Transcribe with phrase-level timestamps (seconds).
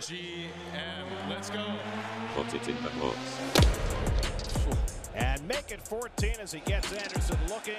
[0.00, 1.28] MGM.
[1.28, 1.62] Let's go.
[2.34, 3.38] Put it in the books.
[5.14, 7.76] And make it 14 as he gets Anderson looking.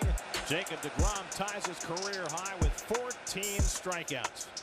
[0.47, 4.60] Jacob DeGrom ties his career high with 14 strikeouts.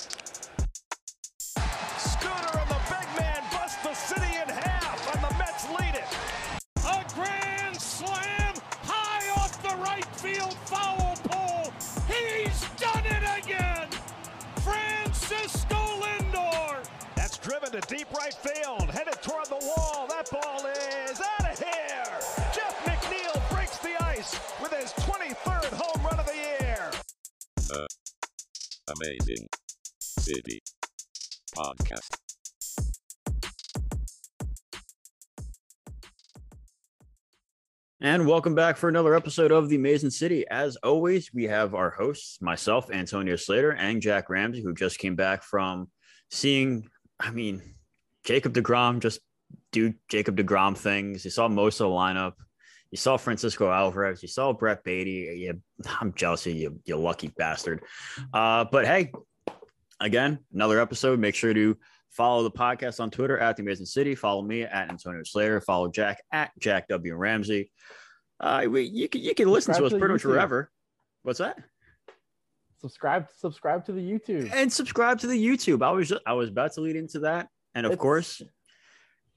[38.09, 40.43] And welcome back for another episode of the Amazin' Citi.
[40.51, 45.15] As always, we have our hosts, myself, Antonio Slader, and Jack Ramsey, who just came
[45.15, 45.91] back from
[46.31, 46.89] seeing,
[47.21, 47.75] I mean,
[48.25, 49.21] Jacob DeGrom just
[49.73, 51.23] do Jacob DeGrom things.
[51.23, 52.33] You saw most of the lineup.
[52.91, 54.23] You saw Francisco Alvarez.
[54.23, 55.37] You saw Brett Baty.
[55.37, 55.61] You,
[56.01, 57.83] I'm jealous of you, you lucky bastard.
[58.33, 59.13] Uh, but hey,
[60.01, 61.19] again, another episode.
[61.19, 61.77] Make sure to
[62.11, 64.17] follow the podcast on Twitter at the Amazin' Citi.
[64.17, 65.61] Follow me at Antonio Slader.
[65.61, 67.71] Follow Jack at Jack W Ramsey.
[68.41, 70.71] Uh, we, you can you can listen Subscribe to us pretty much wherever.
[71.23, 71.59] What's that?
[72.81, 74.51] subscribe subscribe to the YouTube.
[74.53, 75.83] And subscribe to the YouTube.
[75.83, 78.43] I was just, I was about to lead into that, and of It's- course,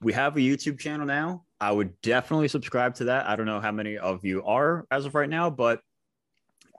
[0.01, 1.45] we have a YouTube channel now.
[1.59, 3.27] I would definitely subscribe to that.
[3.27, 5.81] I don't know how many of you are as of right now, but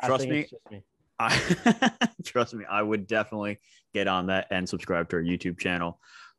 [0.05, 0.83] trust me, me.
[1.23, 1.91] I
[2.25, 3.59] trust me, I would definitely
[3.95, 5.99] get on that and subscribe to our YouTube channel.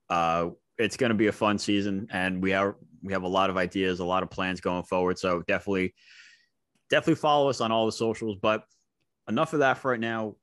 [0.10, 3.50] Uh, it's going to be a fun season, and we are we have a lot
[3.50, 5.20] of ideas, a lot of plans going forward.
[5.20, 5.94] So definitely,
[6.90, 8.38] definitely follow us on all the socials.
[8.42, 8.64] But
[9.28, 10.36] enough of that for right now.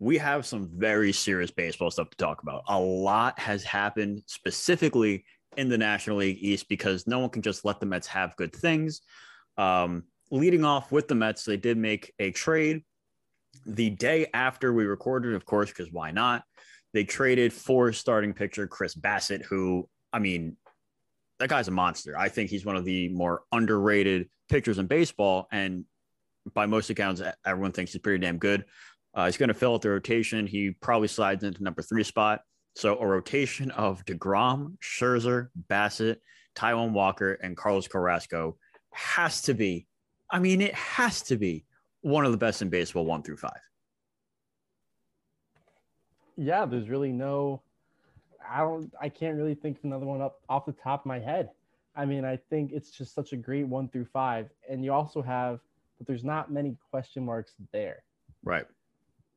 [0.00, 2.64] We have some very serious baseball stuff to talk about.
[2.68, 5.24] A lot has happened specifically
[5.56, 8.52] in the National League East because no one can just let the Mets have good
[8.52, 9.00] things.
[9.56, 12.82] Um, leading off with the Mets, they did make a trade
[13.66, 16.44] the day after we recorded, of course, because why not?
[16.92, 20.56] They traded for starting pitcher Chris Bassitt, who, I mean,
[21.40, 22.16] that guy's a monster.
[22.16, 25.48] I think he's one of the more underrated pitchers in baseball.
[25.50, 25.84] And
[26.54, 28.64] by most accounts, everyone thinks he's pretty damn good.
[29.14, 30.46] Uh, he's going to fill out the rotation.
[30.46, 32.42] He probably slides into number three spot.
[32.76, 36.16] So a rotation of DeGrom, Scherzer, Bassitt,
[36.56, 38.56] Taijuan Walker, and Carlos Carrasco
[38.92, 39.86] has to be,
[40.30, 41.64] I mean, it has to be
[42.04, 43.60] one of the best in baseball, one through five.
[46.36, 47.62] Yeah, there's really no
[48.46, 51.18] I don't I can't really think of another one up off the top of my
[51.18, 51.50] head.
[51.96, 54.50] I mean, I think it's just such a great one through five.
[54.68, 55.60] And you also have
[55.96, 58.02] but there's not many question marks there.
[58.42, 58.66] Right.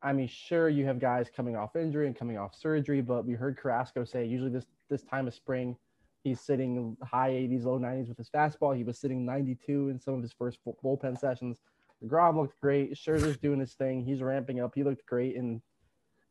[0.01, 3.33] I mean, sure, you have guys coming off injury and coming off surgery, but we
[3.33, 5.77] heard Carrasco say usually this this time of spring,
[6.21, 8.75] he's sitting high 80s, low 90s with his fastball.
[8.75, 11.59] He was sitting 92 in some of his first bullpen sessions.
[12.05, 12.93] Grom looked great.
[12.95, 14.03] Scherzer's doing his thing.
[14.03, 14.73] He's ramping up.
[14.75, 15.61] He looked great and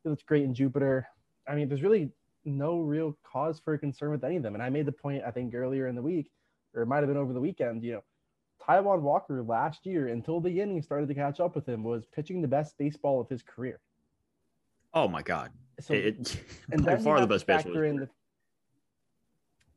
[0.03, 1.09] he looked great in Jupiter.
[1.49, 2.10] I mean, there's really
[2.44, 4.55] no real cause for concern with any of them.
[4.55, 6.31] And I made the point, I think, earlier in the week,
[6.75, 8.05] or it might have been over the weekend, you know,
[8.62, 12.41] Taijuan Walker last year, until the innings started to catch up with him, was pitching
[12.41, 13.81] the best baseball of his career.
[14.94, 15.50] Oh my God.
[15.81, 16.41] So, it,
[16.71, 17.82] and by far the best baseball.
[17.82, 18.09] in the,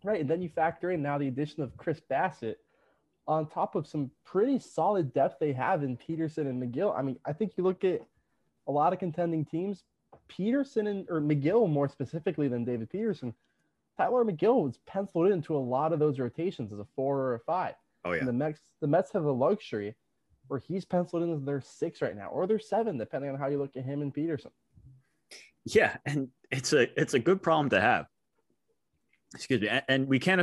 [0.04, 2.56] right, and then you factor in now the addition of Chris Bassitt
[3.30, 6.98] on top of some pretty solid depth they have in Peterson and Megill.
[6.98, 8.02] I mean, I think you look at
[8.68, 9.84] a lot of contending teams,
[10.28, 13.36] Peterson and or Megill more specifically than David Peterson.
[13.98, 17.40] Tylor Megill was penciled into a lot of those rotations as a four or a
[17.40, 17.76] five.
[18.04, 18.20] oh yeah.
[18.20, 19.96] And the Mets, the Mets have a luxury
[20.48, 23.48] where he's penciled in as their six right now, or their seven, depending on how
[23.48, 24.50] you look at him and Peterson.
[25.66, 28.08] Yeah, and it's a it's a good problem to have.
[29.36, 30.42] Excuse me, and, and we can't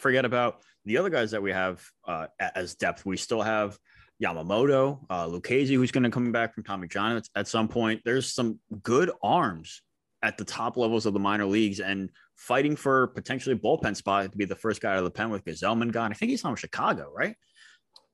[0.00, 3.04] forget about the other guys that we have uh, as depth.
[3.04, 3.78] We still have
[4.22, 8.02] Yamamoto, uh, Lucchesi, who's going to come back from Tommy John at, some point.
[8.04, 9.82] There's some good arms
[10.22, 14.36] at the top levels of the minor leagues and fighting for potentially bullpen spot to
[14.36, 16.10] be the first guy out of the pen with Gsellman gone.
[16.10, 17.36] I think he's from Chicago, right?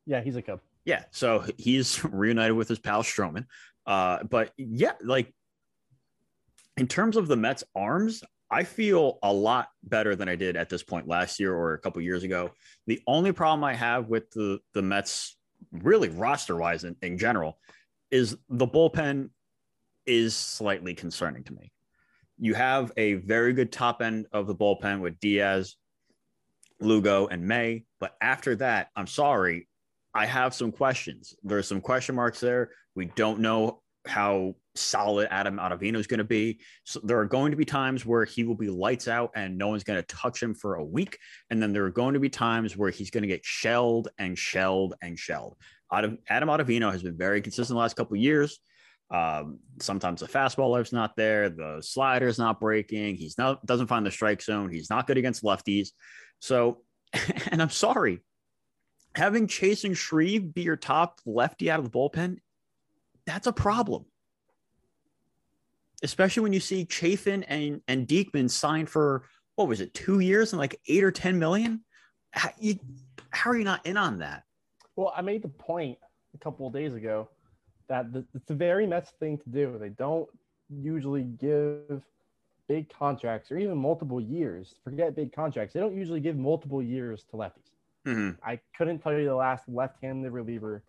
[0.07, 0.61] Yeah, he's a cub.
[0.85, 3.47] Yeah, so he's reunited with his pal Stroman.
[3.87, 5.33] Uh, but yeah, like
[6.77, 8.23] in terms of the Mets arms,
[8.55, 11.79] I feel a lot better than I did at this point last year or a
[11.79, 12.53] couple years ago.
[12.87, 15.37] The only problem I have with the the Mets,
[15.73, 17.59] really roster wise in, in general,
[18.13, 19.31] is the bullpen
[20.07, 21.73] is slightly concerning to me.
[22.39, 25.75] You have a very good top end of the bullpen with Diaz,
[26.81, 29.67] Lugo, and May, but after that, I'm sorry,
[30.15, 31.35] I have some questions.
[31.43, 32.71] There's some question marks there.
[32.95, 36.61] We don't know how solid Adam Ottavino is going to be.
[36.85, 39.69] So there are going to be times where he will be lights out and no
[39.69, 41.19] one's going to touch him for a week.
[41.51, 44.39] And then there are going to be times where he's going to get shelled and
[44.39, 45.57] shelled and shelled.
[45.93, 48.59] Adam Adam Ottavino has been very consistent the last couple of years.
[49.11, 53.17] Um, sometimes the fastball life's not there, the slider's not breaking.
[53.17, 54.71] He's not doesn't find the strike zone.
[54.71, 55.91] He's not good against lefties.
[56.41, 56.83] So,
[57.51, 58.21] and I'm sorry,
[59.15, 62.39] having Chasen Shreve be your top lefty out of the bullpen,
[63.27, 64.07] that's a problem.
[66.05, 69.25] Especially when you see Chafin and, and Diekman signed for
[69.57, 71.83] what was it, two years and like eight or 10 million?
[72.33, 72.79] How, you,
[73.31, 74.45] how are you not in on that?
[74.97, 75.99] Well, I made the point
[76.35, 77.29] a couple of days ago
[77.89, 79.77] that the, it's a very Mets thing to do.
[79.81, 80.29] They don't
[80.69, 82.03] usually give
[82.69, 84.75] big contracts or even multiple years.
[84.85, 85.75] Forget big contracts.
[85.75, 87.71] They don't usually give multiple years to lefties.
[88.07, 88.45] Mm-hmm.
[88.47, 90.83] I couldn't tell you the last left-handed reliever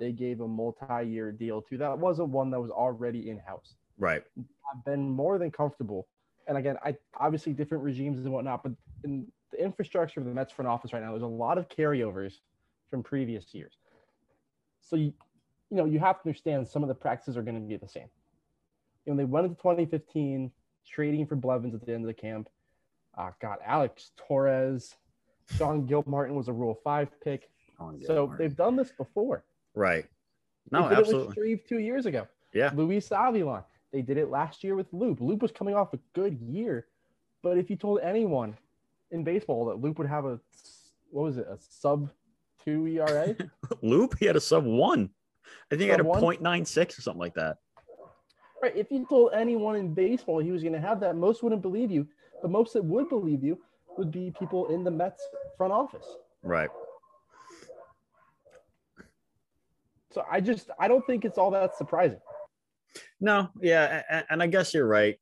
[0.00, 1.76] they gave a multi-year deal to.
[1.78, 3.74] That wasn't one that was already in-house.
[3.98, 4.22] Right.
[4.38, 6.08] I've been more than comfortable.
[6.48, 8.72] And again, I obviously different regimes and whatnot, but
[9.04, 12.34] in the infrastructure of the Mets front office right now, there's a lot of carryovers
[12.90, 13.74] from previous years.
[14.80, 15.12] So you,
[15.70, 17.88] you know, you have to understand some of the practices are going to be the
[17.88, 18.08] same.
[19.06, 20.50] You know, they went into 2015
[20.86, 22.48] trading for Blevins at the end of the camp.
[23.16, 24.96] Uh, got Alex Torres,
[25.56, 27.50] Sean Gilmartin was a Rule Five pick.
[28.06, 29.44] So they've done this before.
[29.74, 30.06] Right.
[30.70, 31.22] No, they did absolutely.
[31.22, 32.28] It with Shreve two years ago.
[32.52, 32.70] Yeah.
[32.74, 33.64] Luis Avilan.
[33.92, 35.20] They did it last year with Loup.
[35.20, 36.86] Loup was coming off a good year,
[37.42, 38.56] but if you told anyone
[39.10, 40.40] in baseball that Loup would have a
[41.10, 42.10] what was it a sub
[42.64, 43.36] two ERA?
[43.82, 45.10] Loup, he had a sub one.
[45.70, 46.36] I think he had a Sub one?
[46.36, 47.58] 0.96 or something like that.
[48.62, 48.76] right.
[48.76, 51.90] If you told anyone in baseball he was going to have that, most wouldn't believe
[51.90, 52.06] you.
[52.40, 53.58] But most that would believe you
[53.96, 55.22] would be people in the Mets
[55.56, 56.06] front office.
[56.42, 56.70] Right.
[60.10, 62.20] So I just I don't think it's all that surprising.
[63.20, 65.18] No, yeah, and, and I guess you're right,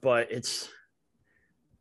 [0.00, 0.68] but it's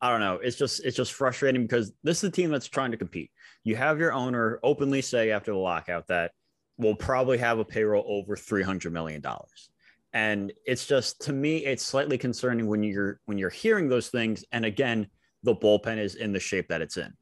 [0.01, 0.35] I don't know.
[0.35, 3.31] It's just it's just frustrating because this is a team that's trying to compete.
[3.63, 6.31] You have your owner openly say after the lockout that
[6.77, 9.69] we'll probably have a payroll over three hundred million dollars,
[10.11, 14.43] and it's just to me it's slightly concerning when you're when you're hearing those things.
[14.51, 15.07] And again,
[15.43, 17.13] the bullpen is in the shape that it's in.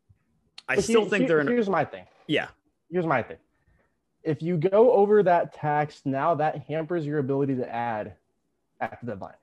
[0.67, 1.47] I But still here- think they're in.
[1.47, 2.05] Here's my thing.
[2.27, 2.47] Yeah,
[2.89, 3.37] here's my thing.
[4.23, 8.13] If you go over that tax, now that hampers your ability to add
[8.79, 9.33] at the deadline.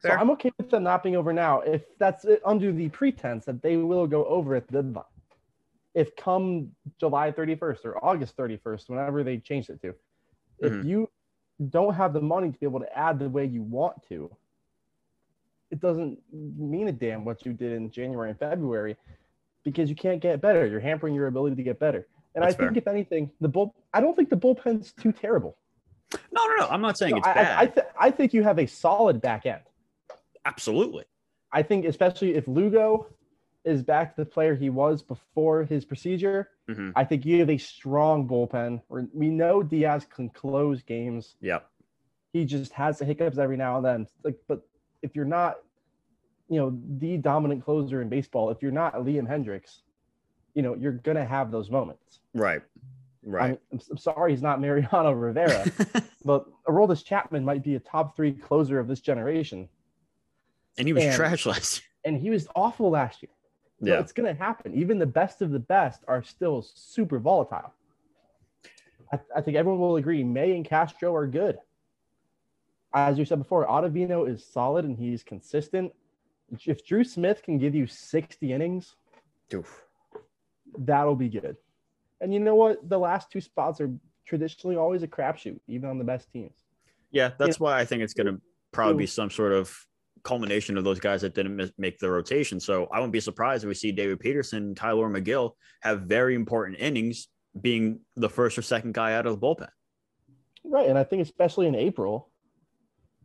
[0.00, 3.46] So I'm okay with them not being over now if that's it, under the pretense
[3.46, 5.04] that they will go over at the deadline.
[5.94, 9.94] If come July 31st or August 31st, whenever they change it to,
[10.58, 10.84] if Mhm.
[10.84, 11.10] you
[11.70, 14.30] don't have the money to be able to add the way you want to,
[15.70, 18.96] it doesn't mean a damn what you did in January and February
[19.62, 20.66] because you can't get better.
[20.66, 22.06] You're hampering your ability to get better.
[22.34, 22.78] And That's I think fair.
[22.78, 25.56] if anything, the bull I don't think the bullpen's too terrible.
[26.32, 26.66] no, no, no.
[26.68, 27.58] I'm not saying No, it's I, bad.
[27.58, 29.62] I, th- I think you have a solid back end.
[30.44, 31.04] Absolutely.
[31.52, 33.06] I think especially if Lugo
[33.64, 36.92] is back to the player he was before his procedure, Mhm.
[36.96, 38.82] I think you have a strong bullpen.
[38.88, 41.36] We know Diaz can close games.
[41.40, 41.66] Yep.
[42.32, 44.06] He just has the hiccups every now and then.
[44.24, 44.66] Like, but
[45.02, 45.58] if you're not,
[46.48, 49.80] you know, the dominant closer in baseball, if you're not Liam Hendriks,
[50.54, 52.20] you know, you're gonna have those moments.
[52.34, 52.62] Right.
[53.26, 53.52] Right.
[53.52, 55.64] I'm, I'm, I'm sorry he's not Mariano Rivera,
[56.24, 59.68] but Aroldis Chapman might be a top three closer of this generation,
[60.78, 61.84] and he was and- trash last year.
[62.04, 63.30] and he was awful last year.
[63.80, 64.00] So Yeah.
[64.00, 64.72] it's going to happen.
[64.74, 67.72] Even the best of the best are still super volatile.
[69.12, 71.58] I, I think everyone will agree May and Castro are good.
[72.92, 75.92] As you said before, Ottavino is solid and he's consistent.
[76.64, 78.94] If Drew Smith can give you 60 innings,
[79.52, 79.82] Oof.
[80.78, 81.56] That'll be good.
[82.20, 82.88] And you know what?
[82.88, 83.92] The last two spots are
[84.26, 86.54] traditionally always a crapshoot, even on the best teams.
[87.10, 88.40] Yeah, that's why I think it's going to
[88.72, 89.74] probably be some sort of
[90.24, 92.58] culmination of those guys that didn't make the rotation.
[92.58, 95.52] So I wouldn't be surprised if we see David Peterson, Tylor Megill
[95.82, 97.28] have very important innings,
[97.60, 99.68] being the first or second guy out of the bullpen.
[100.64, 100.88] Right.
[100.88, 102.30] And I think especially in April,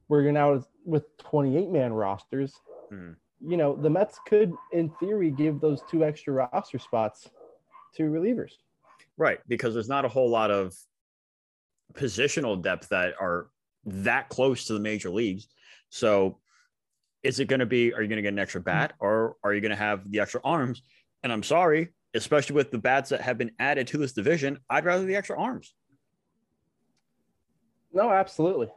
[0.07, 2.53] where you're now with 28 man rosters,
[2.89, 3.11] Hmm.
[3.39, 7.29] you know, the Mets could, in theory, give those two extra roster spots
[7.95, 8.51] to relievers.
[9.17, 10.73] Right, because there's not a whole lot of
[11.93, 13.47] positional depth that are
[13.85, 15.47] that close to the major leagues.
[15.89, 16.39] So
[17.23, 19.53] is it going to be are you going to get an extra bat or are
[19.53, 20.81] you going to have the extra arms?
[21.23, 24.85] And I'm sorry, especially with the bats that have been added to this division, I'd
[24.85, 25.73] rather the extra arms.
[27.91, 28.69] No, absolutely.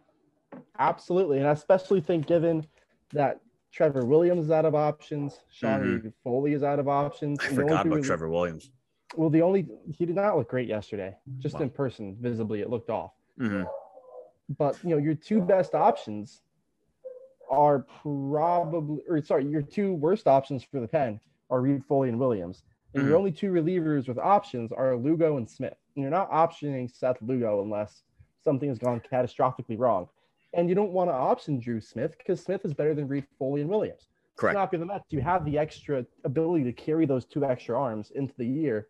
[0.79, 1.39] Absolutely.
[1.39, 2.67] And I especially think given
[3.13, 3.41] that
[3.73, 7.39] Trevor Williams is out of options, Sean Foley is out of options.
[7.39, 7.47] Mm-hmm.
[7.47, 8.71] I and the only forgot about Trevor Williams.
[9.15, 11.17] Well, the only he did not look great yesterday.
[11.39, 11.63] Just Wow.
[11.63, 13.13] in person, visibly, it looked off.
[13.39, 13.67] Mhm.
[14.57, 16.43] But you know, your two best options
[17.51, 22.65] are probably, or sorry, your two worst options for the pen are Reid-Foley and Williams.
[22.95, 23.19] And your Mhm.
[23.19, 25.77] only two relievers with options are Lugo and Smith.
[25.95, 28.05] And you're not optioning Seth Lugo unless
[28.41, 30.09] something has gone catastrophically wrong.
[30.55, 33.61] And you don't want to option Drew Smith because Smith is better than Reed Foley
[33.63, 34.09] and Williams.
[34.37, 34.55] Correct.
[34.55, 35.05] Not be the Mets.
[35.11, 38.89] You have the extra ability to carry those two extra arms into the year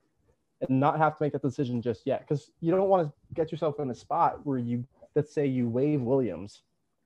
[0.69, 2.21] and not have to make that decision just yet.
[2.27, 5.69] Because you don't want to get yourself in a spot where you, let's say, you
[5.69, 6.63] waive Williams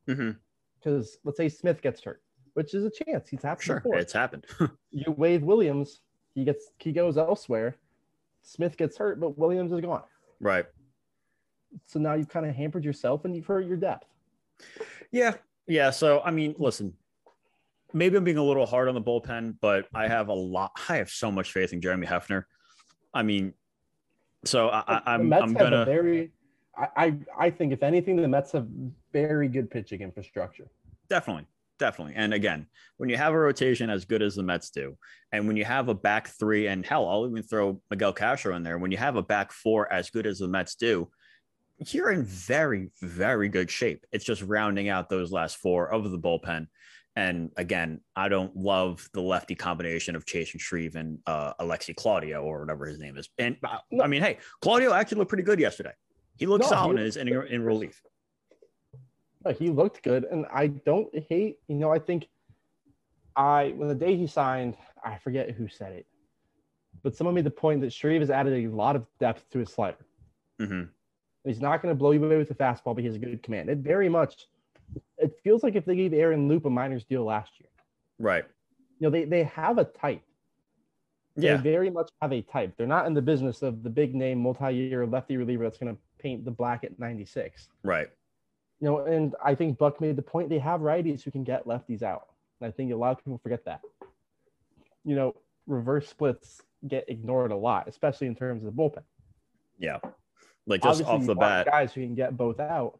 [0.09, 0.31] mm-hmm.
[0.79, 2.23] because let's say Smith gets hurt,
[2.55, 3.29] which is a chance.
[3.29, 3.97] He's happened Sure, before.
[3.99, 4.45] it's happened.
[4.91, 6.01] You waive Williams,
[6.35, 7.77] he gets he goes elsewhere.
[8.43, 10.03] Smith gets hurt, but Williams is gone.
[10.41, 10.65] right.
[11.85, 14.07] So now you've kind of hampered yourself and you've hurt your depth.
[15.11, 15.35] Yeah.
[15.67, 15.91] Yeah.
[15.91, 16.95] So, I mean, listen,
[17.93, 20.71] maybe I'm being a little hard on the bullpen, but I have a lot.
[20.89, 22.45] I have so much faith in Jeremy Hefner.
[23.17, 23.55] I mean,
[24.45, 26.31] so I, I'm Mets I'm gonna, very.
[26.77, 28.69] I, I I think if anything, the Mets have
[29.13, 30.69] very good pitching infrastructure.
[31.09, 31.47] definitely,
[31.79, 32.15] definitely.
[32.17, 32.67] And again,
[32.99, 34.97] when you have a rotation as good as the Mets do,
[35.33, 38.63] and when you have a back three, and hell, I'll even throw Miguel Castro in
[38.63, 38.79] there.
[38.79, 41.09] When you have a back four as good as the Mets do,
[41.79, 44.07] you're in very, very good shape.
[44.13, 46.69] It's just rounding out those last four of the bullpen.
[47.17, 52.43] And again, I don't love the lefty combination of Chasen Shreve and uh, Alexi Claudio
[52.43, 53.31] or whatever his name is.
[53.39, 55.93] And uh, I mean, hey, Claudio actually looked pretty good yesterday.
[56.37, 58.03] He looked No, solid he- in his inning in relief.
[59.47, 61.59] Uh, He looked good, and I don't hate.
[61.69, 62.29] You know, I think
[63.35, 66.07] I when the day he signed, I forget who said it,
[67.03, 69.71] but someone made the point that Shreve has added a lot of depth to his
[69.73, 70.05] slider.
[70.61, 70.83] hmm
[71.45, 73.41] He's not going to blow you away with the fastball, but he has a good
[73.43, 73.71] command.
[73.71, 74.49] It very much,
[75.19, 77.69] it feels like if they gave Aaron Loup a minors deal last year.
[78.19, 78.45] Right.
[78.99, 80.23] You know, they they have a type.
[81.37, 81.59] They Yeah.
[81.59, 82.75] very much have a type.
[82.77, 86.01] They're not in the business of the big name multi-year lefty reliever that's going to
[86.19, 87.69] paint the black at 96.
[87.85, 88.09] Right.
[88.81, 91.67] You know, and I think Buck made the point they have righties who can get
[91.67, 92.29] lefties out.
[92.61, 93.83] And I think a lot of people forget that.
[95.05, 95.35] You know,
[95.67, 99.03] reverse splits get ignored a lot, especially in terms of the bullpen.
[99.79, 99.99] Yeah.
[100.67, 101.67] Like just Obviously, off the bat.
[101.67, 102.99] guys who can get both out.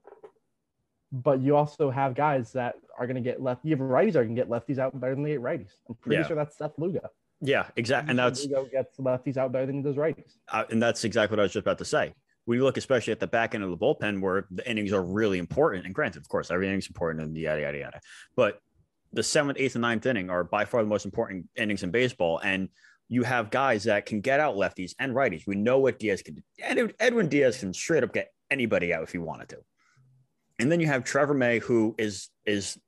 [1.13, 3.65] But you also have guys that are going to get left.
[3.65, 5.71] You have righties that can get lefties out better than they get righties.
[5.89, 6.27] I'm pretty Yeah.
[6.27, 7.01] sure that's Seth Lugo.
[7.41, 8.11] Yeah, exactly.
[8.11, 10.33] And that's Lugo gets lefties out better than he does righties.
[10.49, 12.15] uh, and that's exactly what I was just about to say.
[12.47, 15.39] We look especially at the back end of the bullpen where the innings are really
[15.39, 15.85] important.
[15.85, 18.01] And granted, of course, everything's important and yada yada yada.
[18.37, 18.61] But
[19.13, 22.39] the seventh, eighth, and ninth inning are by far the most important innings in baseball.
[22.43, 22.69] And
[23.09, 25.47] you have guys that can get out lefties and righties.
[25.47, 26.43] We know what Diaz can do.
[26.61, 29.59] Ed- Edwin Diaz can straight up get anybody out if he wanted to.
[30.59, 32.79] And then you have Trevor May, who is is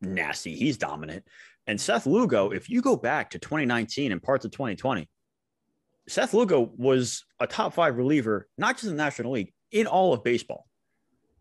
[0.00, 0.54] nasty.
[0.54, 1.24] He's dominant.
[1.66, 5.08] And Seth Lugo, if you go back to 2019 and parts of 2020,
[6.08, 10.12] Seth Lugo was a top five reliever, not just in the National League, in all
[10.12, 10.66] of baseball.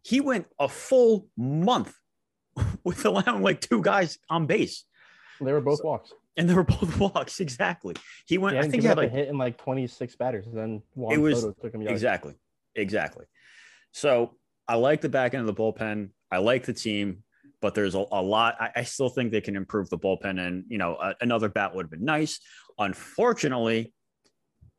[0.04, 1.96] He went a full month
[2.84, 4.86] with allowing like two guys on base,
[5.40, 6.14] They were both walks.
[6.38, 7.40] and they were both walks.
[7.40, 7.96] Exactly.
[8.28, 8.58] He went.
[8.58, 10.46] He I think he had like a hit in like 26 batters.
[10.46, 11.94] And then Juan It was- Soto took him yards.
[11.94, 12.36] Exactly.
[12.76, 13.26] Exactly.
[13.92, 14.36] So
[14.72, 16.12] I like the back end of the bullpen.
[16.32, 17.24] I like the team,
[17.60, 18.56] but there's a, a lot.
[18.58, 21.76] I, I still think they can improve the bullpen, and you know, a, another bat
[21.76, 22.40] would have been nice.
[22.80, 23.94] Unfortunately,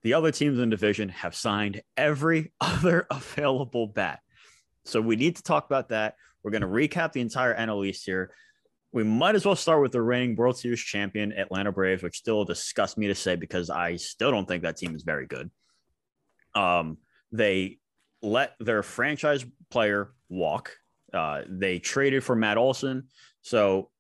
[0.03, 4.21] the other teams in the division have signed every other available bat.
[4.87, 6.15] So we need to talk about that.
[6.43, 8.35] We're going to recap the entire NL East here.
[8.93, 12.47] We might as well start with the reigning World Series champion Atlanta Braves, which still
[12.47, 15.51] disgusts me to say because I still don't think that team is very good.
[16.55, 16.97] Um,
[17.31, 17.79] they
[18.23, 20.77] let their franchise player walk.
[21.13, 23.09] Uh, they traded for Matt Olson.
[23.43, 23.91] So,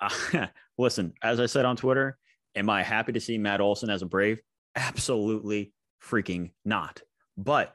[0.00, 0.46] uh,
[0.78, 2.18] listen, as I said on Twitter,
[2.54, 4.40] am I happy to see Matt Olson as a Brave?
[4.76, 7.00] Absolutely freaking not.
[7.36, 7.74] But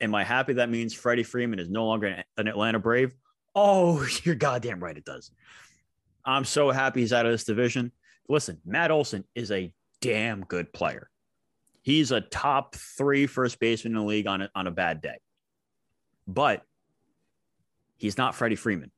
[0.00, 3.14] am I happy that means Freddie Freeman is no longer an- an Atlanta Brave?
[3.54, 5.30] Oh, you're goddamn right, it does.
[6.24, 7.92] I'm so happy he's out of this division.
[8.28, 11.08] Listen, Matt Olson is a damn good player.
[11.86, 15.18] He's a top three first baseman in the league on a, on a bad day.
[16.26, 16.64] But
[17.96, 18.90] he's not Freddie Freeman.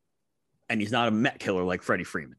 [0.70, 2.38] And he's not a Met killer like Freddie Freeman.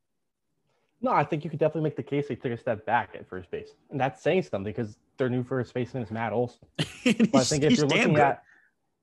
[1.02, 3.30] No, I think you could definitely make the case they took a step back at
[3.30, 3.70] first base.
[3.92, 6.58] And that's saying something because their new first baseman is Matt Olson.
[7.04, 8.42] But I think if you're looking at,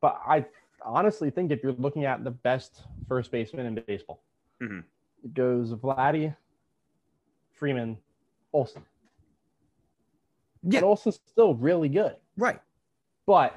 [0.00, 0.46] but I
[0.82, 4.20] honestly think if you're looking at the best first baseman in baseball,
[4.60, 4.82] Mhm.
[5.22, 6.34] it goes Vladdy,
[7.52, 7.98] Freeman,
[8.52, 8.82] Olson.
[10.68, 10.78] Yeah.
[10.78, 12.60] And Olson's still really good, right,
[13.26, 13.54] but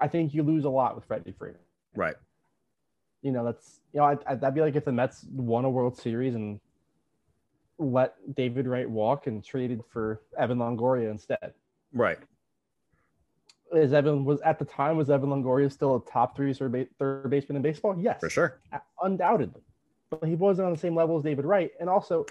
[0.00, 1.60] I think you lose a lot with Freddie Freeman.
[1.94, 2.16] right.
[3.22, 5.70] You know, that's you know, I, I, that'd be like if the Mets won a
[5.70, 6.60] World Series and
[7.78, 11.52] let David Wright walk and traded for Evan Longoria instead.
[11.92, 12.18] Right.
[13.72, 17.28] Is Evan was at the time was Evan Longoria still a top three third, third
[17.28, 17.96] baseman in baseball?
[17.98, 18.60] Yes, For sure.
[19.02, 19.62] undoubtedly.
[20.10, 22.24] But he wasn't on the same level as David Wright, and also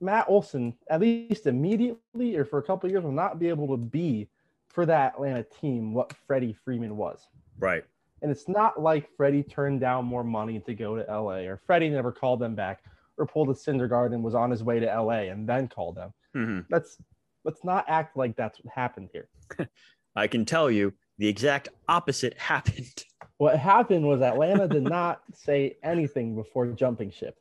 [0.00, 3.68] Matt Olson, at least immediately or for a couple of years, will not be able
[3.68, 4.28] to be
[4.68, 7.28] for that Atlanta team what Freddie Freeman was.
[7.58, 7.84] Right.
[8.22, 11.88] And it's not like Freddie turned down more money to go to LA, or Freddie
[11.88, 12.84] never called them back,
[13.16, 16.12] or pulled a Syndergaard and was on his way to LA and then called them.
[16.34, 16.98] hmm Let's
[17.44, 19.28] let's not act like that's what happened here.
[20.16, 23.04] I can tell you the exact opposite happened.
[23.38, 27.36] What happened was Atlanta did not say anything before jumping ship.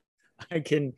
[0.50, 0.94] I can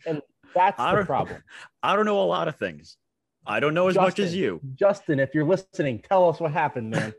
[0.54, 1.44] That's the problem.
[1.82, 2.98] I don't know a lot of things.
[3.46, 4.62] I don't know as much as you.
[4.76, 7.14] Justin, if you're listening, tell us what happened, man.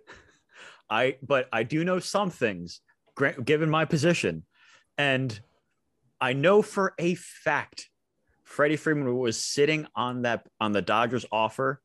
[0.91, 2.81] I but I do know some things
[3.45, 4.45] given my position.
[4.99, 5.39] And
[6.21, 7.89] I know for a fact
[8.45, 11.81] Freddie Freeman was sitting on that on the Dodgers offer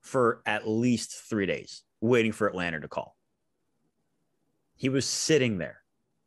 [0.00, 3.16] for at least 3 days waiting for Atlanta to call.
[4.76, 5.82] He was sitting there.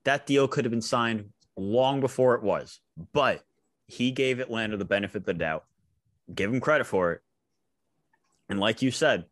[0.05, 2.79] That deal could have been signed long before it was,
[3.13, 3.43] but
[3.91, 5.65] he gave Atlanta the benefit of the doubt.
[6.33, 7.21] Give him credit for it.
[8.49, 9.25] And like you said,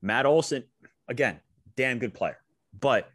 [0.00, 0.64] Matt Olson,
[1.06, 1.38] again,
[1.76, 2.38] damn good player.
[2.78, 3.10] But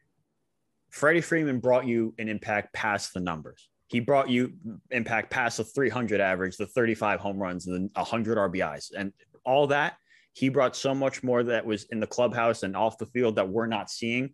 [0.89, 3.67] Freddie Freeman brought you an impact past the numbers.
[3.87, 4.53] He brought you
[4.91, 9.13] impact past the 300 average, the 35 home runs, and the 100 RBIs, and
[9.43, 9.97] all that.
[10.33, 13.49] He brought so much more that was in the clubhouse and off the field that
[13.49, 14.33] we're not seeing.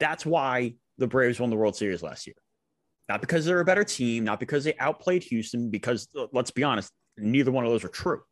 [0.00, 2.34] That's why the Braves won the World Series last year.
[3.12, 6.90] Not because they're a better team, not because they outplayed Houston, because let's be honest,
[7.18, 8.22] neither one of those are true.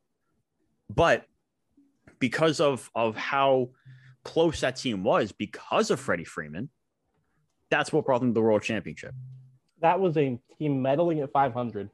[0.88, 1.26] But
[2.18, 3.72] because of of how
[4.24, 6.70] close that team was because of Freddie Freeman,
[7.70, 9.14] that's what brought them to the world championship.
[9.82, 11.90] That was a team meddling at 500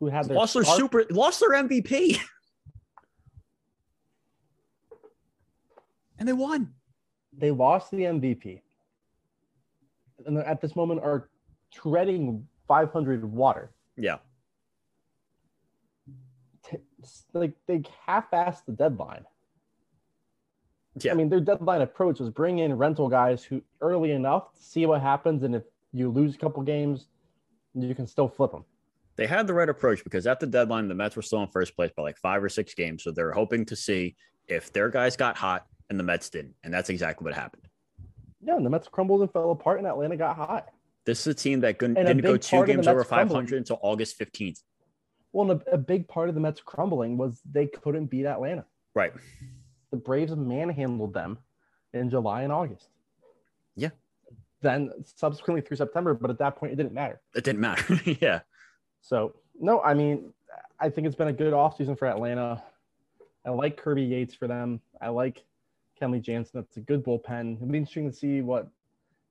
[0.00, 2.18] who had their Lost their star- super, lost their MVP,
[6.18, 6.74] and they won.
[7.32, 8.60] they lost the MVP.
[10.26, 11.29] And at this moment are
[11.72, 13.70] treading 500 water.
[13.96, 14.18] Yeah,
[16.62, 16.78] T-
[17.32, 19.24] Like they half-assed the deadline.
[21.00, 21.12] yeah.
[21.12, 24.86] I mean, their deadline approach was bring in rental guys who early enough to see
[24.86, 27.06] what happens, and if you lose a couple games,
[27.74, 28.64] you can still flip them.
[29.16, 31.74] they had the right approach because at the deadline, the Mets were still in first
[31.76, 33.02] place by like five or six games.
[33.02, 34.16] So they're hoping to see
[34.48, 37.62] if their guys got hot and the Mets didn't, and that's exactly what happened.
[38.42, 40.68] Yeah, and the Mets crumbled and fell apart, and Atlanta got hot.
[41.06, 43.08] This is a team that couldn't, didn't go two part of the games over Mets
[43.08, 43.46] crumbling.
[43.46, 44.62] 500 until August 15th.
[45.32, 48.64] Well, and a, a big part of the Mets crumbling was they couldn't beat Atlanta.
[48.94, 49.12] Right.
[49.90, 51.38] The Braves manhandled them
[51.92, 52.88] in July and August.
[53.76, 53.90] Yeah.
[54.62, 57.20] Then subsequently through September, but at that point it didn't matter.
[57.34, 58.00] It didn't matter.
[58.20, 58.40] yeah.
[59.00, 60.32] So no, I mean,
[60.78, 62.62] I think it's been a good offseason for Atlanta.
[63.46, 64.80] I like Kirby Yates for them.
[65.00, 65.44] I like
[66.00, 66.60] Kenley Jansen.
[66.60, 67.56] That's a good bullpen.
[67.56, 68.68] It'll be interesting to see what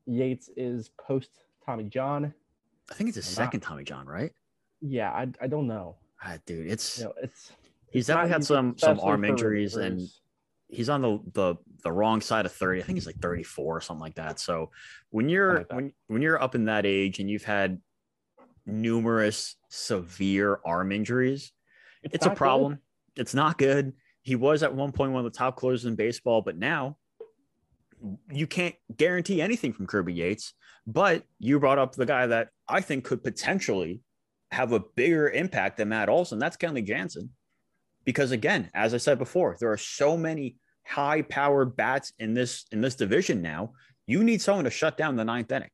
[0.06, 1.30] Yates is post
[1.70, 2.34] Tommy John.
[2.90, 3.46] I think it's his Or not.
[3.46, 4.32] second Tommy John, right?
[4.82, 5.98] Yeah, I, I don't know.
[6.24, 7.52] Ah, dude, it's You know, it's
[7.92, 10.02] he's definitely had some some arm injuries and
[10.68, 12.82] he's on the the the wrong side of 30.
[12.82, 14.40] I think he's like 34 or something like that.
[14.40, 14.72] So
[15.12, 17.80] when you're like when when you're up in that age and you've had
[18.66, 21.52] numerous severe arm injuries,
[22.04, 22.38] it's, a not good.
[22.38, 22.80] problem.
[23.16, 23.94] It's not good.
[24.24, 26.98] He was at one point one of the top closers in baseball, but now
[28.32, 30.54] you can't guarantee anything from Kirby Yates.
[30.88, 34.02] But you brought up the guy that I think could potentially
[34.52, 36.40] have a bigger impact than Matt Olson.
[36.40, 37.30] That's Kenley Jansen.
[38.06, 40.56] Because again, as I said before, there are so many
[40.88, 43.74] high-powered bats in this in this division now.
[44.08, 45.70] You need someone to shut down the ninth inning.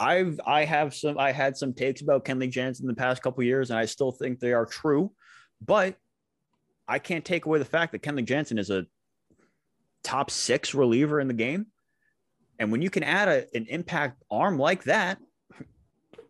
[0.00, 3.44] I've I have some I had some takes about Kenley Jansen in the past couple
[3.44, 5.12] years, and I still think they are true.
[5.64, 5.96] But
[6.88, 8.86] I can't take away the fact that Kenley Jansen is a
[10.02, 11.66] top six reliever in the game.
[12.58, 15.18] And when you can add a, an impact arm like that,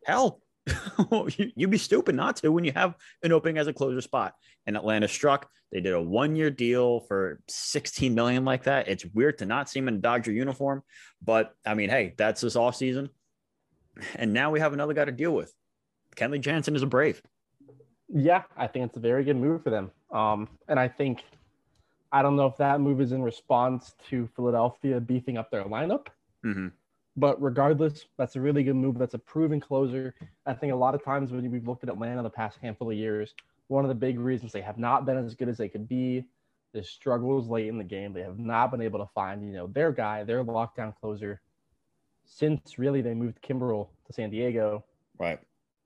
[0.06, 0.40] hell,
[1.36, 4.34] you, you'd be stupid not to when you have an opening as a closer spot.
[4.66, 5.48] And Atlanta struck.
[5.72, 8.88] They did a one-year deal for 16 million like that.
[8.88, 10.82] It's weird to not see him in a Dodger uniform,
[11.24, 13.08] but I mean, hey, that's his offseason.
[14.14, 15.52] And now we have another guy to deal with.
[16.16, 17.22] Kenley Jansen is a brave.
[18.08, 19.90] Yeah, I think it's a very good move for them.
[20.10, 21.24] Um, and I think
[22.12, 26.08] I don't know if that move is in response to Philadelphia beefing up their lineup,
[26.44, 26.68] Mm-hmm.
[27.16, 28.98] but regardless, that's a really good move.
[28.98, 30.14] That's a proven closer.
[30.44, 32.96] I think a lot of times when we've looked at Atlanta the past handful of
[32.96, 33.34] years,
[33.68, 36.24] one of the big reasons they have not been as good as they could be
[36.74, 38.12] is struggles late in the game.
[38.12, 41.40] They have not been able to find, you know, their guy, their lockdown closer.
[42.24, 44.84] Since really they moved Kimbrel to San Diego
[45.18, 45.38] Right.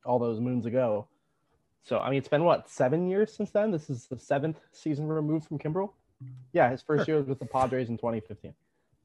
[0.04, 1.06] all those moons ago.
[1.82, 3.70] So I mean, it's been what seven years since then.
[3.70, 5.90] This is the seventh season removed from Kimbrel.
[6.52, 8.55] Yeah, his first year was with the Padres in 2015.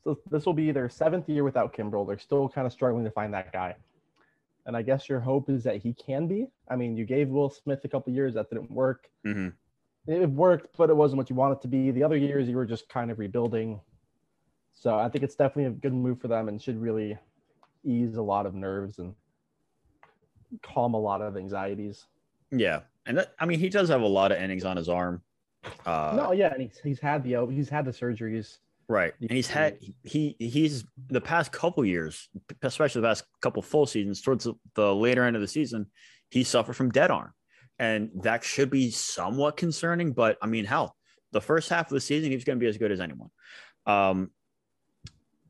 [0.04, 2.08] So this will be their seventh year without Kimbrel.
[2.08, 3.76] They're still kind of struggling to find that guy.
[4.66, 6.48] And I guess your hope is that he can be.
[6.70, 9.10] I mean, you gave Will Smith a couple years that didn't work.
[9.24, 9.50] hmm
[10.08, 11.92] It worked, but it wasn't what you want it to be.
[11.92, 13.80] The other years you were just kind of rebuilding.
[14.74, 17.18] So I think it's definitely a good move for them and should really
[17.84, 19.14] ease a lot of nerves and
[20.62, 22.06] calm a lot of anxieties.
[22.52, 25.22] Yeah, and that, I mean, he does have a lot of innings on his arm.
[25.86, 28.58] Uh, no, yeah, and he's, he's had the he's had the surgeries.
[28.88, 29.14] Right.
[29.22, 32.28] And he's had he he's the past couple years,
[32.62, 35.86] especially the past couple full seasons, towards the, the later end of the season,
[36.30, 37.32] he suffered from dead arm.
[37.80, 40.96] And that should be somewhat concerning, but I mean, hell,
[41.32, 43.30] the first half of the season, he's going to be as good as anyone.
[43.86, 44.30] Um,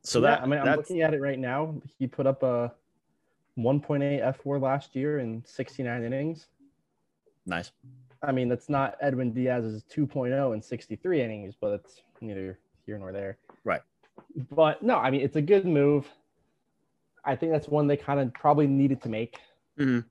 [0.04, 1.82] so Yeah, that I mean, I'm looking at it right now.
[2.00, 2.74] He put up a
[3.58, 6.48] 1.8 F4 last year in 69 innings.
[7.46, 7.72] nice.
[8.24, 13.12] I mean, that's not Edwin Diaz's 2.0 in 63 innings, but it's neither here nor
[13.12, 13.38] there.
[13.64, 13.82] Right.
[14.52, 16.08] But no, I mean, it's a good move.
[17.26, 19.40] I think that's one they kind of probably needed to make.
[19.80, 20.06] Mhm.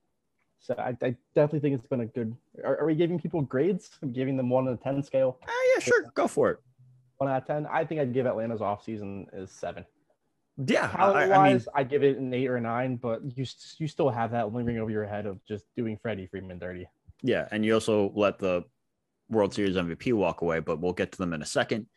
[0.59, 2.35] So I, I definitely think it's been a good.
[2.63, 3.89] Are, are we giving people grades?
[4.01, 6.59] I'm giving them one on a 10 scale, Ah, yeah, sure, go for it.
[7.17, 7.65] one out of 10.
[7.67, 9.85] I think I'd give Atlanta's offseason is seven.
[10.57, 13.21] Yeah, I, Talent I mean, wise, I'd give it an eight or a nine, but
[13.37, 13.45] you
[13.77, 16.87] you still have that lingering over your head of just doing Freddie Freeman dirty.
[17.21, 18.63] Yeah, and you also let the
[19.29, 21.87] World Series MVP walk away, but we'll get to them in a second.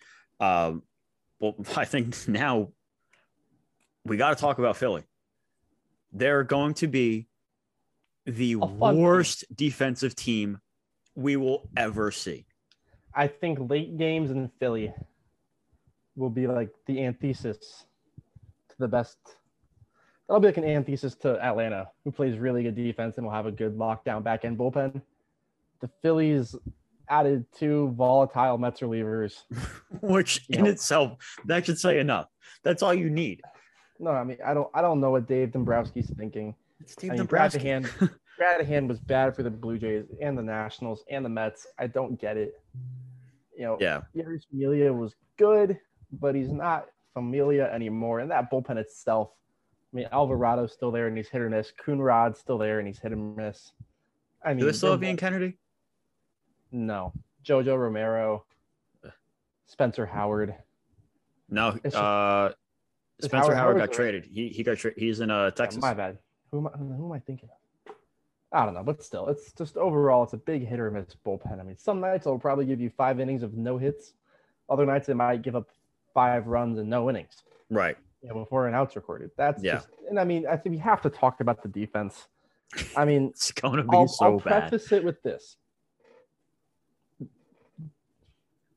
[0.41, 0.83] Um,
[1.41, 2.69] well, I think now
[4.05, 5.03] we got to talk about Philly.
[6.13, 7.27] They're going to be
[8.27, 9.03] the A fun team.
[9.03, 10.59] worst defensive team
[11.15, 12.47] we will ever see.
[13.15, 14.93] I think late games in Philly
[16.17, 17.85] will be like the antithesis
[18.69, 19.19] to the best.
[20.27, 23.47] That'll be like an antithesis to Atlanta, who plays really good defense and will have
[23.47, 25.03] a good lockdown back end bullpen.
[25.81, 26.55] The Phillies
[27.09, 29.43] added two volatile Mets relievers.
[30.01, 30.75] Which in Yep.
[30.75, 32.29] itself, that should say enough.
[32.63, 33.43] That's all you need.
[33.99, 36.55] No, I mean I don't I don't know what Dave Dombrowski's thinking.
[36.81, 37.69] It's Steve I mean, Brad Dombrowski.
[37.69, 41.67] Hand, Brad Hand was bad for the Blue Jays and the Nationals and the Mets.
[41.79, 42.55] I don't get it.
[43.57, 45.79] You know, Yeah, Jeurys Familia was good,
[46.13, 48.19] but he's not Familia anymore.
[48.21, 49.31] And that bullpen itself,
[49.93, 51.73] I mean, Alvarado's still there and he's hit or miss.
[51.85, 53.71] Coonrod's still there and he's hit or miss.
[54.45, 55.57] I mean, do they still have Ian Kennedy?
[56.75, 57.13] No.
[57.45, 58.45] Jojo Romero,
[59.67, 60.55] Spencer Howard.
[61.49, 62.51] No, uh,
[63.21, 64.25] Spencer Howard- Howard got traded.
[64.25, 65.81] He he got tra- he's in uh Texas.
[65.81, 66.19] My bad.
[66.51, 67.95] Who am, I, who am I thinking of?
[68.53, 71.61] I don't know, but still, it's just overall, it's a big hit or miss bullpen.
[71.61, 74.15] I mean, some nights it'll probably give you five innings of no hits.
[74.69, 75.69] Other nights it might give up
[76.13, 77.43] five runs and no innings.
[77.71, 77.97] Right.
[78.23, 79.31] you know, before an out's recorded.
[79.37, 79.75] That's Yeah.
[79.75, 82.27] just, and I mean, I think we have to talk about the defense.
[82.97, 84.69] I mean, It's going to be I'll, so I'll bad.
[84.71, 85.57] preface it with this: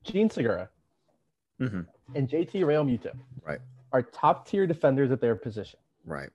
[0.08, 0.70] Jean Segura
[1.60, 1.82] hmm
[2.16, 3.12] and JT Realmuto,
[3.44, 3.60] Right.
[3.92, 5.78] are top tier defenders at their position.
[6.06, 6.30] Right.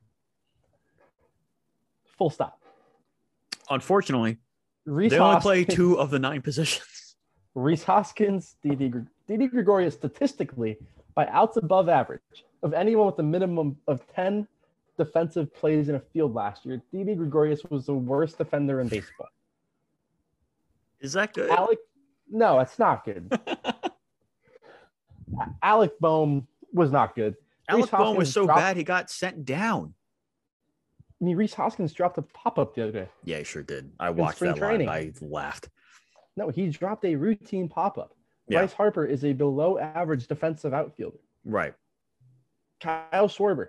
[2.19, 2.61] Full stop.
[3.71, 4.37] Unfortunately,
[4.85, 7.17] Rhys they only play two of the nine positions.
[7.55, 10.77] Rhys Hoskins, Gr- Didi Gregorius, statistically
[11.15, 12.21] by outs above average
[12.63, 14.47] of anyone with a minimum of 10
[14.99, 16.83] defensive plays in a field last year.
[16.93, 19.29] Didi Gregorius was the worst defender in baseball.
[21.01, 21.51] Is that good?
[21.51, 21.79] Alec,
[22.33, 23.33] no, it's not good.
[25.63, 27.37] Alec Bohm was not good.
[27.69, 29.95] Alec Reese Bowen was so dropped- bad he got sent down.
[31.21, 33.09] I mean, Rhys Hoskins dropped a pop up the other day.
[33.23, 33.93] Yeah, he sure did.
[34.01, 34.89] I watched that training.
[34.89, 35.19] live.
[35.23, 35.69] I laughed.
[36.37, 38.15] No, he dropped a routine pop up.
[38.49, 38.59] Yeah.
[38.59, 41.19] Bryce Harper is a below average defensive outfielder.
[41.45, 41.75] Right.
[42.81, 43.69] Kyle Schwarber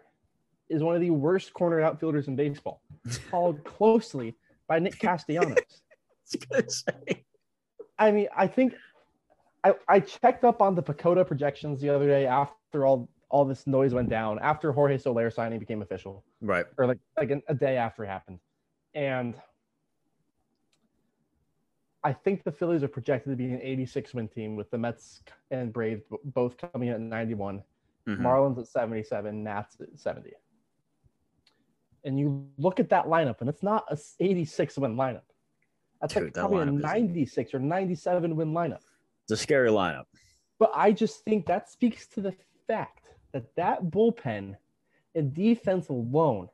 [0.69, 2.81] is one of the worst corner outfielders in baseball,
[3.29, 4.35] followed closely
[4.67, 5.59] by Nick Castellanos.
[7.97, 8.27] I was gonna say.
[8.37, 8.73] I mean, I think
[9.63, 13.65] I, I checked up on the PECOTA projections the other day after all all this
[13.65, 16.23] noise went down, after Jorge Soler signing became official.
[16.41, 16.65] Right.
[16.77, 18.39] or like like an, a day after it happened,
[18.93, 19.35] and
[22.03, 25.23] I think the Phillies are projected to be an 86 win team with the Mets
[25.51, 27.63] and Braves both coming in at 91,
[28.07, 28.17] Mhm.
[28.19, 30.33] Marlins at 77, Nats at 70.
[32.03, 35.21] And you look at that lineup, and it's not a 86 win lineup.
[36.09, 38.81] Dude, like that probably a lineup is- 96 or 97 win lineup.
[39.23, 40.05] It's a scary lineup.
[40.59, 42.33] But I just think that speaks to the
[42.67, 44.55] fact that that bullpen
[45.15, 46.49] and defense alone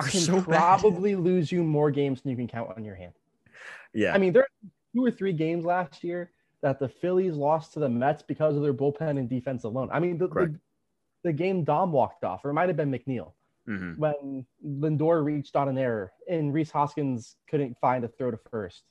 [0.00, 0.44] Are can so bad.
[0.80, 3.12] probably lose you more games than you can count on your hand.
[3.92, 4.14] Yeah.
[4.14, 6.30] I mean, there are two or three games last year
[6.60, 9.88] that the Phillies lost to the Mets because of their bullpen and defense alone.
[9.92, 10.54] I mean, the, the,
[11.24, 13.32] the game Dom walked off, or it might have been McNeil,
[13.68, 13.98] Mhm.
[13.98, 18.82] when Lindor reached on an error and Rhys Hoskins couldn't find a throw to first.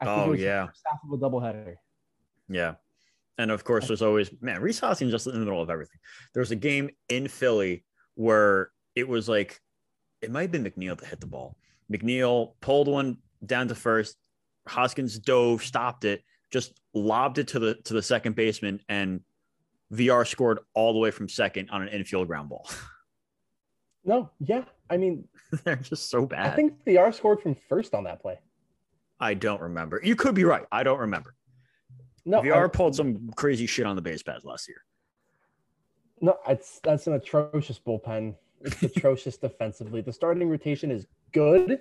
[0.00, 0.66] I think Oh, it was the yeah.
[0.66, 1.76] first half of a doubleheader.
[2.48, 2.74] Yeah.
[3.38, 5.98] And of course, there's always man, Rhys Hoskins just in the middle of everything.
[6.34, 9.60] There was a game in Philly where it was like
[10.20, 11.56] it might have been McNeil that hit the ball.
[11.90, 14.16] McNeil pulled one down to first.
[14.68, 19.20] Hoskins dove, stopped it, just lobbed it to the to the second baseman, and
[19.92, 22.68] VR scored all the way from second on an infield ground ball.
[24.04, 24.64] No, yeah.
[24.90, 25.26] I mean,
[25.64, 26.52] They're just so bad.
[26.52, 28.38] I think VR scored from first on that play.
[29.20, 30.00] I don't remember.
[30.02, 30.64] You could be right.
[30.72, 31.34] I don't remember.
[32.26, 34.78] No, VR I- pulled some crazy shit on the base pads last year.
[36.20, 38.34] No, it's that's an atrocious bullpen.
[38.60, 40.00] It's atrocious defensively.
[40.00, 41.80] The starting rotation is good,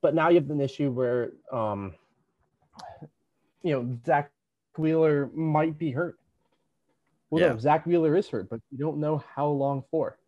[0.00, 1.94] but now you have an issue where, um,
[3.62, 4.30] you know, Zach
[4.78, 6.18] Wheeler might be hurt.
[7.30, 7.48] Well, Yeah.
[7.52, 10.18] no, Zach Wheeler is hurt, but you don't know how long for.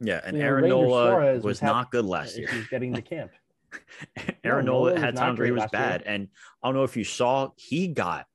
[0.00, 2.48] Yeah, and You know, Aaron Nola was was not good last year.
[2.48, 3.32] He's getting to camp.
[4.44, 5.82] Aaron No, Nola had times where he was last year.
[5.82, 6.28] bad, and
[6.62, 8.26] I don't know if you saw, he got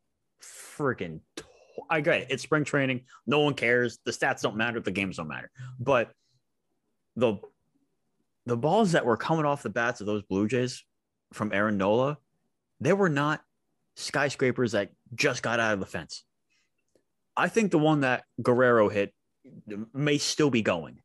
[0.41, 1.21] freaking.
[1.37, 1.43] To-
[1.89, 2.27] I get it.
[2.29, 3.01] It's spring training.
[3.25, 3.99] No one cares.
[4.05, 4.79] The stats don't matter.
[4.79, 5.51] The games don't matter.
[5.79, 6.11] But
[7.15, 7.37] the
[8.45, 10.83] the balls that were coming off the bats of those Blue Jays
[11.31, 12.17] from Aaron Nola,
[12.79, 13.41] they were not
[13.95, 16.23] skyscrapers that just got out of the fence.
[17.35, 19.13] I think the one that Guerrero hit
[19.93, 20.99] may still be going.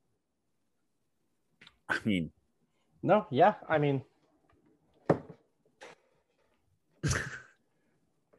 [1.88, 2.30] I mean,
[3.02, 4.02] No, yeah, I mean,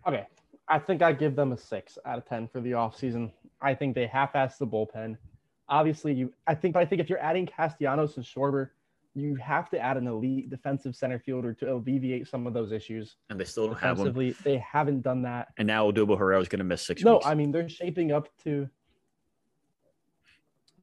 [0.07, 0.27] okay,
[0.67, 3.31] I think I give them a six out of ten for the offseason.
[3.61, 5.17] I think they half-assed the bullpen.
[5.67, 8.69] Obviously, you, I think, but I think if you're adding Castellanos and Schwarber,
[9.15, 13.17] you have to add an elite defensive center fielder to alleviate some of those issues.
[13.29, 14.35] and they still don't have one.
[14.43, 15.49] They haven't done that.
[15.57, 17.25] And now Odubel Herrera is going to miss six No, weeks.
[17.25, 18.69] I mean they're shaping up to.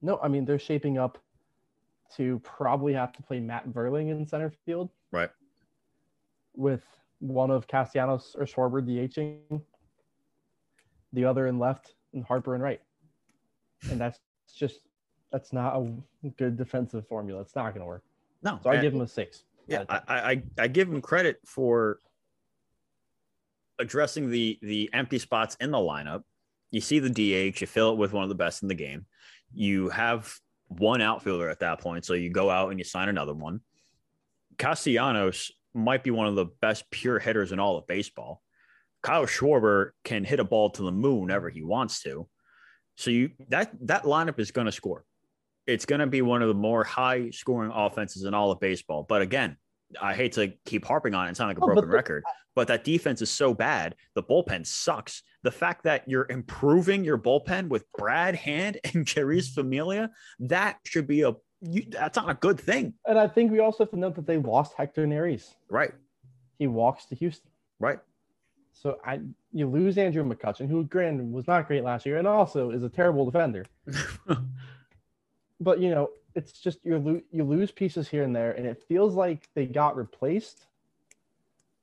[0.02, 1.18] No, I mean they're shaping up
[2.16, 4.90] to probably have to play Matt Vierling in center field.
[5.12, 5.30] Right.
[6.54, 6.84] With
[7.20, 9.60] one of Castellanos or Schwarber DHing,
[11.12, 12.80] the other in left, and Harper in right,
[13.90, 14.18] and that's
[14.54, 14.80] just
[15.32, 15.92] that's not a
[16.38, 17.40] good defensive formula.
[17.42, 18.04] It's not going to work.
[18.42, 19.44] no, So I give him a six.
[19.66, 22.00] yeah, I, I I give him credit for
[23.78, 26.22] addressing the the empty spots in the lineup.
[26.70, 29.06] You see the DH, you fill it with one of the best in the game.
[29.52, 30.34] You have
[30.68, 33.60] one outfielder at that point, so you go out and you sign another one.
[34.58, 38.42] Castellanos might be one of the best pure hitters in all of baseball.
[39.02, 42.28] Kyle Schwarber can hit a ball to the moon whenever he wants to.
[42.96, 45.04] So you that that lineup is going to score.
[45.66, 49.04] It's going to be one of the more high scoring offenses in all of baseball.
[49.08, 49.56] But again,
[50.00, 51.96] I hate to keep harping on it and sound like a Oh, but broken the-
[51.96, 53.94] record, but that defense is so bad.
[54.14, 55.22] The bullpen sucks.
[55.42, 61.06] The fact that you're improving your bullpen with Brad Hand and Jeurys Familia, that should
[61.06, 63.98] be a you, that's not a good thing, And I think we also have to
[63.98, 65.54] note that they lost Hector Neris.
[65.70, 65.92] right?
[66.58, 67.50] He walks to Houston.
[67.80, 67.98] Right.
[68.72, 69.20] So I
[69.52, 72.88] you lose Andrew McCutchen, who granted was not great last year, and also is a
[72.90, 73.64] terrible defender.
[75.60, 78.84] But you know, it's just you lo- you lose pieces here and there, and it
[78.88, 80.66] feels like they got replaced.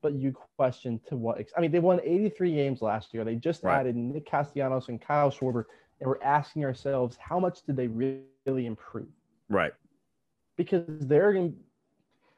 [0.02, 1.40] But you question to what?
[1.40, 3.24] Ex- I mean, they won 83 games last year.
[3.24, 3.80] They just Right.
[3.80, 5.64] added Nick Castellanos and Kyle Schwarber,
[6.00, 9.08] and we're asking ourselves, how much did they really, improve?
[9.50, 9.74] right.
[10.56, 11.56] Because they're going.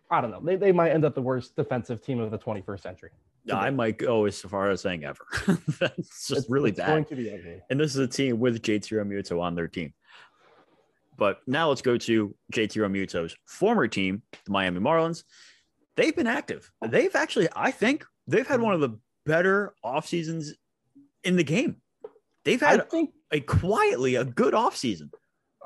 [0.10, 0.40] I don't know.
[0.40, 3.10] They, they might end up the worst defensive team of the 21st century.
[3.52, 5.26] I might go as far as saying ever.
[5.80, 6.88] that's just It's- really it's bad.
[6.88, 7.62] Going to be ugly.
[7.70, 9.94] And this is a team with JT Realmuto on their team.
[11.18, 15.24] But now let's go to JT Realmuto's former team, the Miami Marlins.
[15.96, 16.72] They've been active.
[16.86, 20.54] They've actually, I think, they've had one of the better off seasons
[21.24, 21.78] in the game.
[22.44, 25.12] They've had I think a quietly a good off season.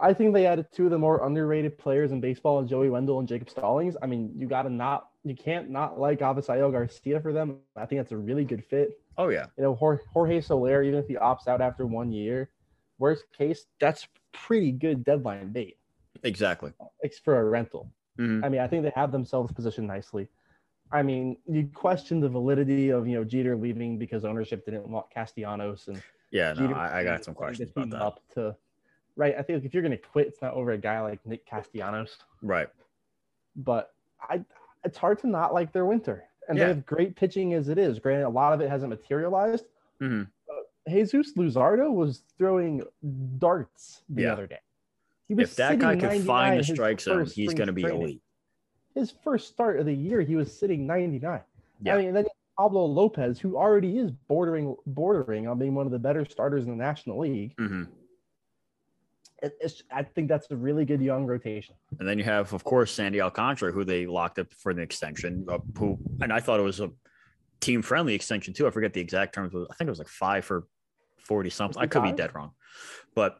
[0.01, 3.27] I think they added two of the more underrated players in baseball, Joey Wendle and
[3.27, 3.97] Jacob Stallings.
[4.01, 7.57] I mean, you got to not, you can't not like Avisail Garcia for them.
[7.75, 8.91] I think that's a really good fit.
[9.17, 12.49] Oh yeah, You know, Jorge Soler, even if he opts out after one year,
[12.97, 15.77] worst case, that's pretty good deadline bait
[16.23, 16.73] exactly.
[17.01, 17.89] It's for a rental.
[18.17, 18.43] Mhm.
[18.43, 20.27] I mean, I think they have themselves positioned nicely.
[20.91, 25.09] I mean, you question the validity of you know Jeter leaving because ownership didn't want
[25.11, 28.01] Castellanos and Yeah, no, Jeter I, I got some questions about that.
[28.01, 28.55] Up to,
[29.15, 31.45] right, I think if you're going to quit, it's not over a guy like Nick
[31.45, 32.17] Castellanos.
[32.41, 32.69] Right.
[33.55, 34.43] But I,
[34.83, 36.65] it's hard to not like their winter, and Yeah.
[36.65, 37.99] they have great pitching as it is.
[37.99, 39.65] Granted, a lot of it hasn't materialized.
[40.01, 40.27] Mhm.
[40.89, 42.83] Jesus Luzardo was throwing
[43.37, 44.33] darts the Yeah.
[44.33, 44.59] other day.
[45.27, 48.01] He was If that guy can find the strike zone, he's going to be training.
[48.01, 48.21] elite.
[48.95, 51.41] His first start of the year, he was sitting 99.
[51.81, 51.95] Yeah.
[51.95, 52.25] I mean, then
[52.57, 56.71] Pablo Lopez, who already is bordering bordering on being one of the better starters in
[56.71, 57.55] the National League.
[57.57, 57.87] Mhm.
[59.41, 61.75] It- I think that's a really good young rotation.
[61.99, 65.45] And then you have, of course, Sandy Alcantara, who they locked up for the extension.
[65.47, 66.91] Uh, who, and I thought it was a
[67.61, 68.67] team friendly extension too.
[68.67, 69.53] I forget the exact terms.
[69.53, 70.67] but I think it was like five for
[71.21, 71.81] forty something.
[71.81, 72.51] I could be dead wrong,
[73.15, 73.39] but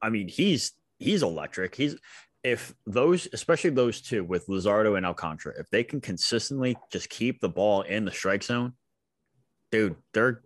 [0.00, 1.74] I mean he's he's electric.
[1.74, 1.96] He's
[2.44, 7.40] if those, especially those two with Luzardo and Alcantara, if they can consistently just keep
[7.40, 8.72] the ball in the strike zone,
[9.70, 10.42] dude, they're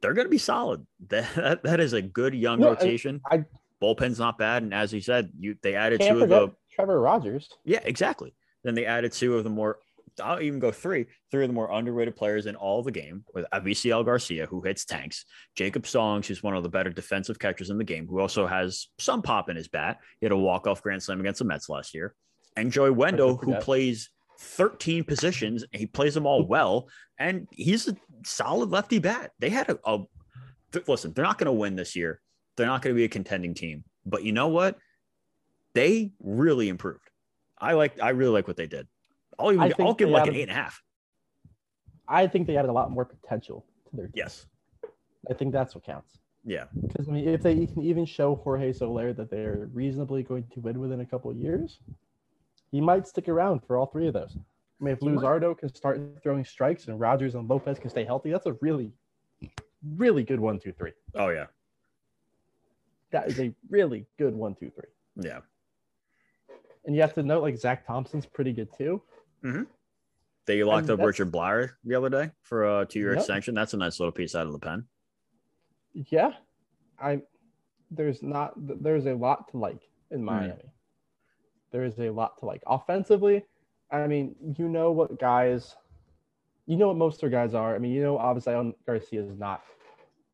[0.00, 0.86] they're gonna be solid.
[1.08, 3.20] That that, is a good young I- rotation.
[3.30, 3.44] I-
[3.82, 7.50] Bullpen's not bad, and as you said, you they added two of the Trevor Rogers.
[7.64, 8.34] yeah, exactly.
[8.62, 9.78] Then they added two of the more,
[10.22, 13.46] I'll even go three, three of the more underrated players in all the game with
[13.52, 15.24] Avisail Garcia, who hits tanks,
[15.56, 18.88] Jacob Songs, who's one of the better defensive catchers in the game, who also has
[18.98, 19.98] some pop in his bat.
[20.20, 22.14] He had a walk-off grand slam against the Mets last year.
[22.56, 27.88] And Joey Wendle, who plays 13 positions, and he plays them all well, and he's
[27.88, 29.32] a solid lefty bat.
[29.38, 30.04] They had a, a
[30.72, 32.20] th- listen, they're not going to win this year.
[32.56, 33.84] They're not going to be a contending team.
[34.06, 34.78] But you know what?
[35.74, 37.00] They really improved.
[37.58, 38.86] I like I really like what they did.
[39.38, 40.82] I'll even I I'll think give like an eight and a half.
[42.06, 44.14] I think they added a lot more potential to their team.
[44.16, 44.46] Yes.
[45.30, 46.18] I think that's what counts.
[46.44, 46.64] Yeah.
[46.86, 50.60] Because I mean, if they can even show Jorge Soler that they're reasonably going to
[50.60, 51.78] win within a couple of years,
[52.70, 54.36] he might stick around for all three of those.
[54.80, 58.30] I mean, if Luzardo can start throwing strikes and Rogers and Lopez can stay healthy,
[58.30, 58.92] that's a really,
[59.96, 60.92] really good one, two, three.
[61.14, 61.46] Oh yeah.
[63.12, 64.90] That is a really good one, two, three.
[65.16, 65.38] Yeah.
[66.84, 69.00] And you have to note, like Zach Thompson's pretty good too.
[70.46, 73.18] They locked And up Richard Bleier the other day for a two-year Yep.
[73.18, 73.54] extension.
[73.54, 74.86] That's a nice little piece out of the pen.
[75.92, 76.32] Yeah,
[76.98, 77.22] I
[77.90, 80.24] there's not there's a lot to like in Hmm.
[80.26, 80.70] Miami.
[81.70, 83.44] There is a lot to like offensively.
[83.90, 85.76] I mean, you know what guys,
[86.66, 87.74] you know what most of their guys are.
[87.74, 89.62] I mean, you know, obviously, Garcia is not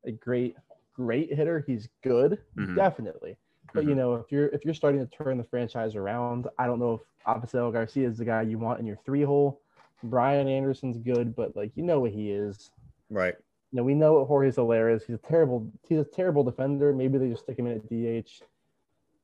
[0.05, 0.55] a great
[0.93, 1.59] great hitter.
[1.65, 2.75] He's good, Mhm.
[2.75, 3.37] definitely.
[3.73, 3.97] But you Mhm.
[3.97, 7.01] know, if you're if you're starting to turn the franchise around, I don't know if
[7.25, 9.59] Avisail Garcia is the guy you want in your three hole.
[10.03, 12.71] Brian Anderson's good, but like you know what he is.
[13.09, 13.35] Right.
[13.71, 15.03] You know, we know what Jorge Soler is.
[15.05, 16.91] He's a terrible, he's a terrible defender.
[16.91, 18.41] Maybe they just stick him in at DH.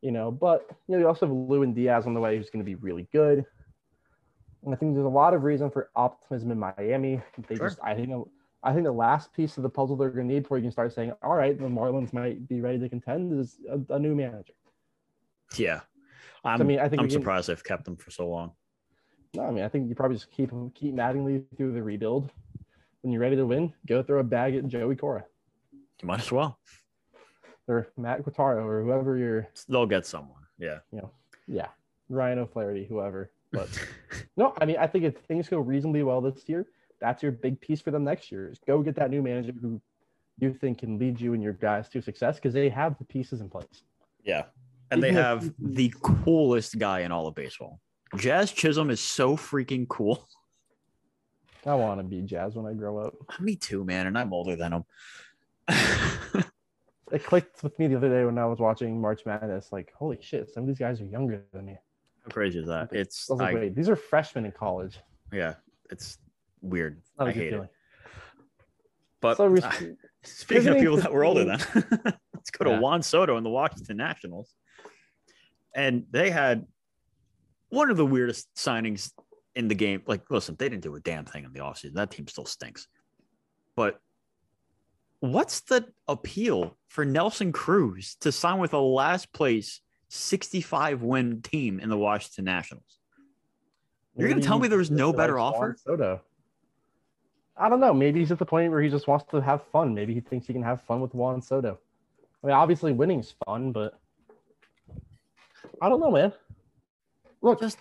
[0.01, 2.63] You know, but you know, you also have Lewin Diaz on the way who's going
[2.63, 3.45] to be really good.
[4.63, 7.21] And I think there's a lot of reason for optimism in Miami.
[7.47, 7.67] They Sure.
[7.67, 8.11] just, I think,
[8.67, 10.71] I think the last piece of the puzzle they're going to need before you can
[10.71, 14.13] start saying, all right, the Marlins might be ready to contend is a, a new
[14.13, 14.53] manager.
[15.55, 15.81] Yeah.
[16.43, 18.51] I'm, I mean, I think I'm we can- surprised they've kept them for so long.
[19.33, 22.31] No, I mean, I think you probably just keep keep Mattingly through the rebuild.
[23.01, 25.23] When you're ready to win, go throw a bag at Joey Cora
[26.01, 26.59] You might as well.
[27.67, 30.41] or Matt Quatraro or whoever you're They'll get someone.
[30.57, 30.79] Yeah.
[30.91, 31.01] Yeah,
[31.47, 31.67] Yeah.
[32.09, 33.31] Ryan O'Flaherty, whoever.
[33.51, 33.69] But
[34.37, 36.65] no, I mean, I think if things go reasonably well this year,
[36.99, 38.49] that's your big piece for them next year.
[38.49, 39.81] Is go get that new manager who
[40.39, 43.41] you think can lead you and your guys to success because they have the pieces
[43.41, 43.83] in place.
[44.23, 44.43] Yeah.
[44.91, 47.79] And they Even if- have the coolest guy in all of baseball.
[48.15, 50.27] Jazz Chisholm is so freaking cool.
[51.65, 53.13] I want to be Jazz when I grow up.
[53.41, 54.07] Me too, man.
[54.07, 54.83] And I'm older than him.
[57.09, 59.71] It clicked with me the other day when I was watching March Madness.
[59.71, 61.77] Like, holy shit, some of these guys are younger than me.
[62.25, 62.89] How crazy is that?
[62.91, 64.99] It's I was like, I- wait, these are freshmen in college.
[65.31, 65.53] yeah,
[65.89, 66.17] it's
[66.61, 67.01] weird.
[67.17, 67.65] Not a I good hate feeling.
[67.65, 67.71] it.
[69.21, 69.71] But So res- uh,
[70.23, 72.01] speaking of people that were older teams- then,
[72.33, 72.79] let's go to Yeah.
[72.79, 74.53] Juan Soto and the Washington Nationals.
[75.75, 76.65] And they had
[77.69, 79.11] one of the weirdest signings
[79.55, 80.01] in the game.
[80.07, 81.93] Like, listen, they didn't do a damn thing in the offseason.
[81.93, 82.87] That team still stinks.
[83.75, 83.99] But
[85.19, 91.79] what's the appeal for Nelson Cruz to sign with a last place 65 win team
[91.79, 92.97] in the Washington Nationals?
[94.15, 95.75] You're gonna tell me there was no better offer?
[95.79, 96.21] Soto.
[97.59, 97.93] I don't know.
[97.93, 99.93] Maybe he's at the point where he just wants to have fun.
[99.93, 101.79] Maybe he thinks he can have fun with Juan Soto.
[102.43, 103.99] I mean, obviously winning's fun, but
[105.81, 106.33] I don't know, man.
[107.41, 107.77] Look, just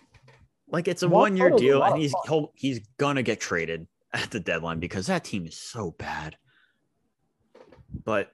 [0.69, 2.15] like it's a Juan one year Soto's deal and he's
[2.55, 6.37] he's gonna get traded at the deadline because that team is so bad
[8.05, 8.33] but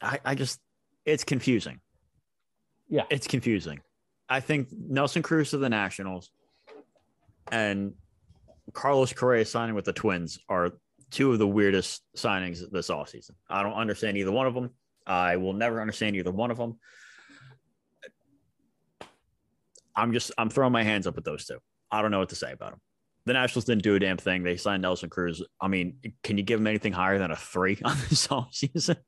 [0.00, 0.60] I, I just
[1.04, 1.80] it's confusing
[2.88, 3.04] Yeah.
[3.10, 3.80] it's confusing
[4.28, 6.30] i think nelson cruz of the nationals
[7.50, 7.94] and
[8.72, 10.72] carlos correa signing with the twins are
[11.10, 14.70] two of the weirdest signings this offseason i don't understand either one of them
[15.06, 16.78] i will never understand either one of them
[20.00, 21.58] I'm just I'm throwing my hands up at those two.
[21.90, 22.80] I don't know what to say about them.
[23.26, 24.42] The Nationals didn't do a damn thing.
[24.42, 25.42] They signed Nelson Cruz.
[25.60, 28.96] I mean, can you give them anything higher than a three on this offseason?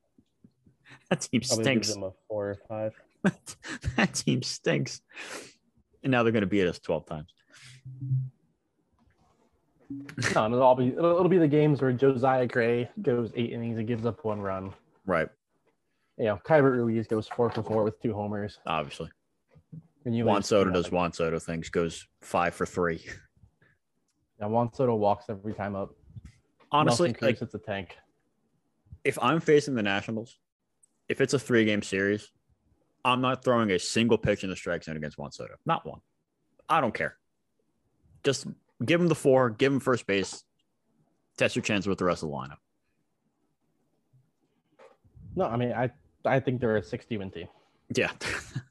[1.09, 1.95] That team probably stinks.
[1.95, 2.95] him a four or five.
[3.97, 5.03] that team stinks.
[6.03, 7.35] And now they're going to beat us 12 times.
[10.35, 13.53] No, and it'll all be it'll, it'll be the games where Josiah Gray goes eight
[13.53, 14.73] innings and gives up one run.
[15.07, 15.29] Right.
[16.19, 18.59] You know, Keibert Ruiz goes four for four with two homers.
[18.67, 19.11] Obviously.
[20.05, 20.75] And you Juan Soto 2-0.
[20.75, 23.03] does Juan Soto things, goes five for three.
[24.41, 25.95] Yeah, Juan Soto walks every time up.
[26.71, 27.97] Honestly, like hits a tank.
[29.05, 30.39] if I'm facing the Nationals,
[31.09, 32.31] if it's a three game series,
[33.05, 35.55] I'm not throwing a single pitch in the strike zone against Juan Soto.
[35.67, 36.01] Not one.
[36.69, 37.17] I don't care.
[38.25, 38.47] Just
[38.85, 40.45] give him the four, give him first base,
[41.37, 42.59] test your chance with the rest of the lineup.
[45.35, 45.91] No, I mean I
[46.25, 47.49] I think they're a 60 win team.
[47.95, 48.11] Yeah.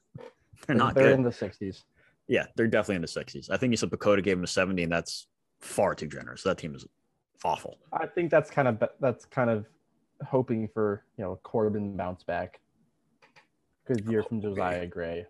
[0.66, 1.14] they're not they're good.
[1.14, 1.82] in the 60s.
[2.28, 3.50] Yeah, they're definitely in the 60s.
[3.50, 5.26] I think you said PECOTA gave him a 70, and that's
[5.60, 6.42] far too generous.
[6.42, 6.86] That team is
[7.44, 7.78] awful.
[7.92, 9.66] I think that's kind of that's kind of
[10.26, 12.60] hoping for you know Corbin bounce back.
[13.86, 15.26] Good year from oh, Josiah Gray.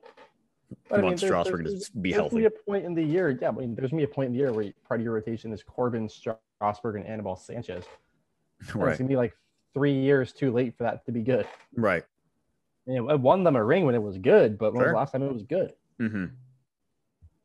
[0.90, 2.36] You want there's- Strasburg to there's- be there's gonna healthy.
[2.36, 3.48] Be a point in the year, yeah.
[3.48, 5.52] I mean, there's gonna be a point in the year where part of your rotation
[5.52, 7.84] is Corbin, Strasburg, and Anibal Sanchez.
[8.72, 8.90] And Right.
[8.90, 9.36] It's gonna be like
[9.74, 11.46] three years too late for that to be good.
[11.76, 12.04] Right.
[12.86, 14.96] You know, I won them a ring when it was good, but when was the
[14.96, 15.72] last time it was good?
[15.98, 16.26] hmm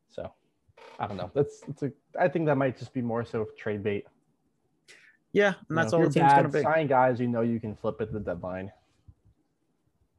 [0.10, 0.32] So
[1.00, 1.32] I don't know.
[1.34, 1.92] That's it's a.
[2.20, 4.06] I think that might just be more so trade bait.
[5.34, 6.64] Yeah, You and that's know, all the team's bad, going to be.
[6.64, 8.72] Sign guys you know you can flip at the deadline.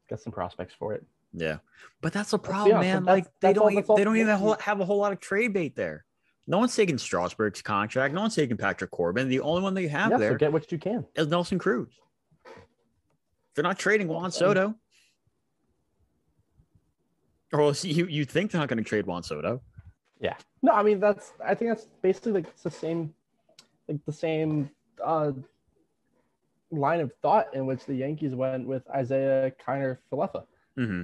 [0.09, 1.05] Get some prospects for it.
[1.33, 1.59] Yeah,
[2.01, 3.05] but that's the be problem, honest, man.
[3.05, 4.57] that's- Like they that's all- don't, that's even, all they don't even have, a whole-
[4.61, 6.05] have a whole lot of trade bait there.
[6.47, 8.15] No one's taking Strasburg's contract.
[8.15, 9.29] No one's taking Patrick Corbin.
[9.29, 11.89] The only one they have yeah, there, so get what you can, is Nelson Cruz.
[13.55, 14.75] They're not trading Juan Soto.
[17.53, 19.63] Or else you you think they're not going to trade Juan Soto?
[20.21, 20.37] Yeah.
[20.63, 21.33] No, I mean that's.
[21.45, 23.15] I think that's basically like it's the same,
[23.89, 24.71] like the same
[25.05, 25.33] uh,
[26.71, 30.45] line of thought in which the Yankees went with Isiah Kiner Falefa.
[30.77, 31.03] hmm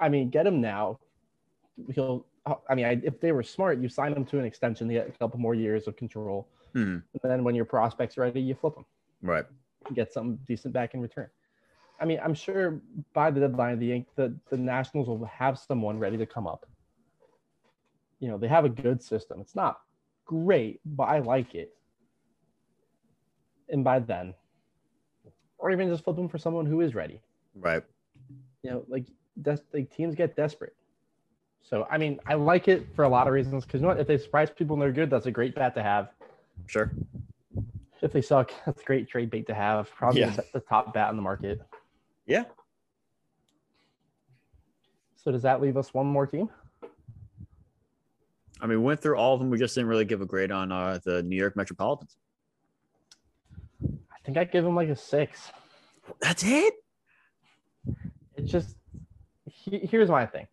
[0.00, 1.00] I mean, get him now.
[1.94, 2.26] He'll.
[2.68, 5.08] I mean, I, if they were smart, you sign him to an extension to get
[5.08, 6.48] a couple more years of control.
[6.72, 8.86] hmm And then when your prospect's are ready, you flip them.
[9.22, 9.44] Right.
[9.94, 11.28] get something decent back in return.
[12.00, 12.80] I mean, I'm sure
[13.12, 16.64] by the deadline, the the, the Nationals will have someone ready to come up.
[18.20, 19.40] You know, they have a good system.
[19.40, 19.80] It's not
[20.24, 21.74] great, but I like it.
[23.68, 24.34] And by then,
[25.58, 27.20] or even just flip them for someone who is ready.
[27.54, 27.82] Right.
[28.62, 29.06] You know, like
[29.42, 30.74] des- like teams get desperate.
[31.62, 34.00] So I mean, I like it for a lot of reasons because you know what?
[34.00, 36.10] If they surprise people and they're good, that's a great bat to have.
[36.66, 36.92] Sure.
[38.00, 39.90] If they suck, that's a great trade bait to have.
[39.90, 40.36] Probably Yeah.
[40.52, 41.60] the, top bat in the market.
[42.26, 42.44] Yeah.
[45.16, 46.48] So does that leave us one more team?
[48.60, 49.50] I mean, we went through all of them.
[49.50, 52.16] We just didn't really give a grade on uh, the New York Metropolitans.
[53.84, 55.52] I think I'd give them like a six.
[56.20, 56.74] That's it.
[58.36, 58.76] It's just
[59.70, 60.46] he, here's my thing.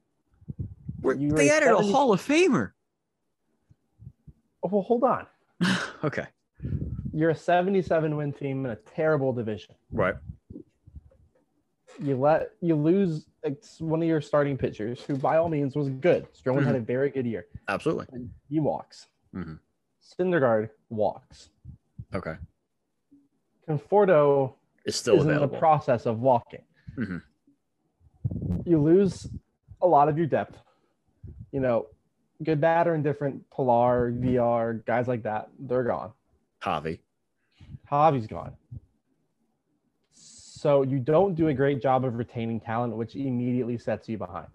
[1.03, 2.71] They added a Hall of Famer.
[4.63, 5.27] Oh, well, hold on.
[6.03, 6.25] okay.
[7.13, 9.75] You're a 77 win team in a terrible division.
[9.91, 10.15] Right.
[12.01, 13.27] You let you lose
[13.79, 16.27] one of your starting pitchers, who by all means was good.
[16.33, 17.45] Stroman had a very good year.
[17.69, 18.07] Absolutely.
[18.49, 19.07] He walks.
[19.33, 19.59] Mhm.
[20.19, 21.49] Syndergaard walks.
[22.13, 22.35] Okay.
[23.69, 24.53] Conforto
[24.85, 26.63] is still is in the process of walking.
[26.97, 27.21] Mhm.
[28.65, 29.27] You lose
[29.81, 30.57] a lot of your depth.
[31.51, 31.87] You know,
[32.43, 36.11] good, bad, or indifferent, Pilar, Villar, guys like that, they're gone.
[36.61, 36.99] Javi.
[37.91, 38.53] Javi's gone.
[40.11, 44.47] So you don't do a great job of retaining talent, which immediately sets you behind.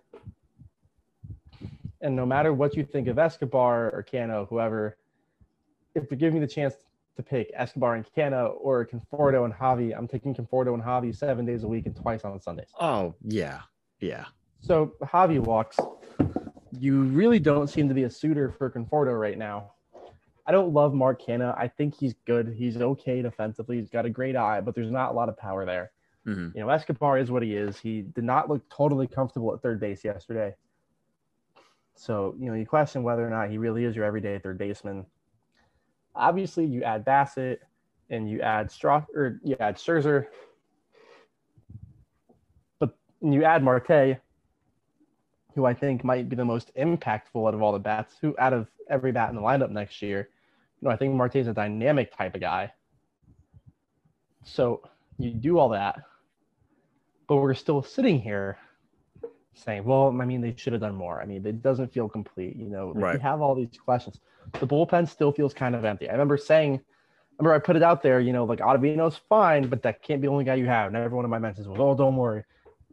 [2.01, 4.97] And no matter what you think of Escobar or Cano, whoever,
[5.95, 6.75] if you give me the chance
[7.23, 11.45] to pick Escobar and Cano or Conforto and Javi, I'm taking Conforto and Javi seven
[11.45, 12.71] days a week and twice on Sundays.
[12.81, 13.61] Oh yeah,
[14.01, 14.25] yeah.
[14.61, 15.79] So Javi walks.
[16.79, 19.73] You really don't seem to be a suitor for Conforto right now.
[20.47, 21.57] I don't love Mark Canha.
[21.57, 22.55] I think he's good.
[22.57, 23.79] He's okay defensively.
[23.79, 25.93] He's got a great eye, but there's not a lot of power there.
[26.27, 26.55] Mhm.
[26.55, 27.79] You know, Escobar is what he is.
[27.79, 30.55] He did not look totally comfortable at third base yesterday.
[31.95, 35.07] So, you know, you question whether or not he really is your everyday third baseman.
[36.15, 37.59] Obviously, you add Bassitt
[38.11, 40.27] and you add Straw or you add Scherzer,
[42.79, 44.19] but you add Marte,
[45.55, 48.53] who I think might be the most impactful out of all the bats, who out
[48.53, 50.29] of every bat in the lineup next year.
[50.81, 52.73] You know, I think Marte is a dynamic type of guy.
[54.45, 54.83] So
[55.19, 56.01] you do all that,
[57.29, 58.59] but we're still sitting here
[59.55, 61.21] saying, well, I mean, they should have done more.
[61.21, 62.57] I mean, it doesn't feel complete.
[62.57, 63.15] You know, like, Right.
[63.17, 64.21] we have all these questions.
[64.59, 66.09] The bullpen still feels kind of empty.
[66.09, 69.69] I remember saying, I remember I put it out there, you know, like Ottavino's fine,
[69.69, 70.89] but that can't be the only guy you have.
[70.89, 72.45] And every one of my mentions was, oh, don't worry.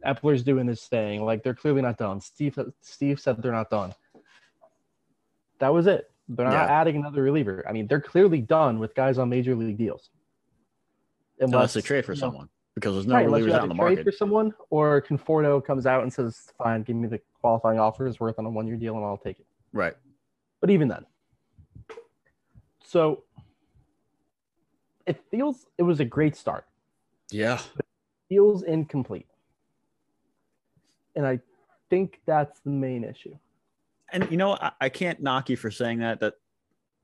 [0.06, 1.24] Eppler's doing this thing.
[1.24, 2.20] Like they're clearly not done.
[2.20, 3.94] Steve Steve said they're not done.
[5.58, 6.10] That was it.
[6.28, 7.64] They're not adding another reliever.
[7.68, 10.10] I mean, they're clearly done with guys on major league deals.
[11.40, 12.48] Unless they trade for you know, someone
[12.80, 14.04] because there's no right, relievers out in the market.
[14.04, 18.38] for someone, or Conforto comes out and says, "Fine, give me the qualifying offers worth
[18.38, 19.94] on a one-year deal, and I'll take it." Right.
[20.60, 21.04] But even then,
[22.84, 23.24] So
[25.06, 26.64] it feels it was a great start.
[27.30, 27.60] Yeah.
[28.28, 29.26] Feels incomplete.
[31.14, 31.40] And I
[31.90, 33.36] think that's the main issue.
[34.10, 36.20] And you know, I, I can't knock you for saying that.
[36.20, 36.34] That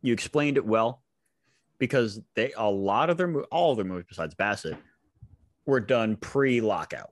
[0.03, 1.03] you explained it well,
[1.79, 4.79] because they a lot of their all of their moves besides Bassitt
[5.67, 7.11] were done pre-lockout.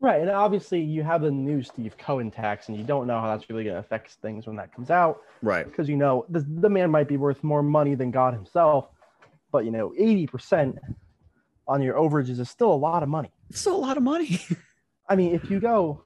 [0.00, 0.20] Right.
[0.22, 3.50] And obviously you have the new Steve Cohen tax and you don't know how that's
[3.50, 5.20] really gonna affect things when that comes out.
[5.42, 5.66] Right.
[5.66, 8.88] Because you know the, the man might be worth more money than God himself,
[9.52, 10.78] but you know, 80%
[11.68, 13.30] on your overages is still a lot of money.
[13.50, 14.40] It's still a lot of money.
[15.08, 16.04] I mean, if you go,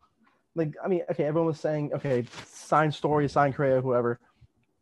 [0.54, 4.18] like, I mean, okay, everyone was saying, okay, sign Story, sign Correa, whoever,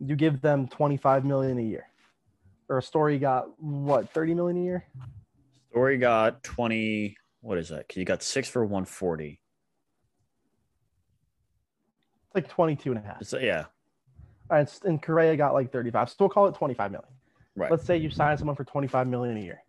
[0.00, 1.86] you give them 25 million a year.
[2.68, 4.84] Or a Story got what, 30 million a year?
[5.72, 7.16] Story got 20.
[7.40, 7.88] What is that?
[7.88, 9.40] Because you got six for 140.
[12.26, 13.24] It's like 22 and a half.
[13.24, 13.64] So, yeah.
[14.50, 16.10] All right, and Correa got like 35.
[16.10, 17.08] So we'll call it 25 million.
[17.56, 17.70] Right.
[17.70, 19.62] Let's say you sign someone for 25 million a year.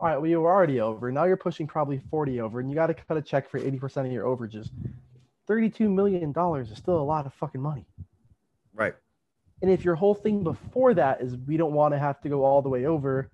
[0.00, 1.12] All right, well, you were already over.
[1.12, 4.06] Now you're pushing probably 40 over, and you got to cut a check for 80%
[4.06, 4.70] of your overages.
[5.46, 7.84] $32 million is still a lot of fucking money.
[8.72, 8.94] Right.
[9.60, 12.44] And if your whole thing before that is we don't want to have to go
[12.44, 13.30] all the way over,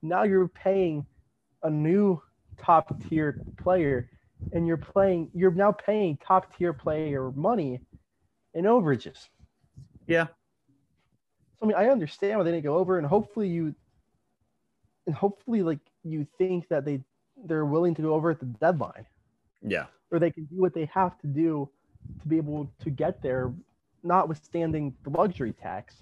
[0.00, 1.04] now you're paying
[1.64, 2.22] a new
[2.58, 4.08] top tier player
[4.52, 7.80] and you're playing you're now paying top tier player money
[8.54, 9.28] in overages.
[10.06, 10.26] Yeah.
[11.58, 13.74] So I mean I understand why they didn't go over and hopefully you
[15.06, 17.00] and hopefully like you think that they
[17.46, 19.06] they're willing to go over at the deadline
[19.62, 19.86] Yeah.
[20.10, 21.68] or they can do what they have to do
[22.20, 23.52] to be able to get there,
[24.02, 25.96] notwithstanding the luxury tax.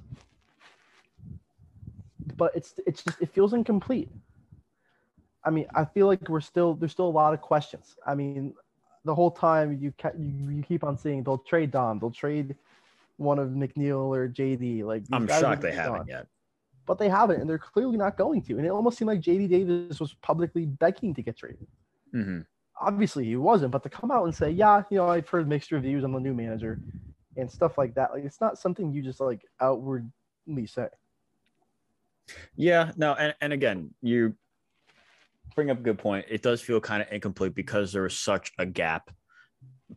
[2.36, 4.10] But it's it's just it feels incomplete.
[5.44, 7.96] I mean, I feel like we're still there's still a lot of questions.
[8.06, 8.54] I mean,
[9.04, 12.56] the whole time you ca- you, you keep on seeing they'll trade Dom, they'll trade
[13.16, 14.84] one of McNeil or JD.
[14.84, 16.26] Like I'm shocked they haven't yet.
[16.86, 18.56] but they haven't, and they're clearly not going to.
[18.56, 21.66] And it almost seemed like JD Davis was publicly begging to get traded
[22.12, 22.40] hmm
[22.80, 25.70] obviously he wasn't, but to come out and say, yeah, you know, I've heard mixed
[25.72, 26.80] reviews on the new manager
[27.36, 30.88] and stuff like that, like it's not something you just like outwardly say.
[32.56, 34.34] Yeah, no, and, and again, you
[35.54, 36.26] bring up a good point.
[36.28, 39.10] It does feel kind of incomplete because there was such a gap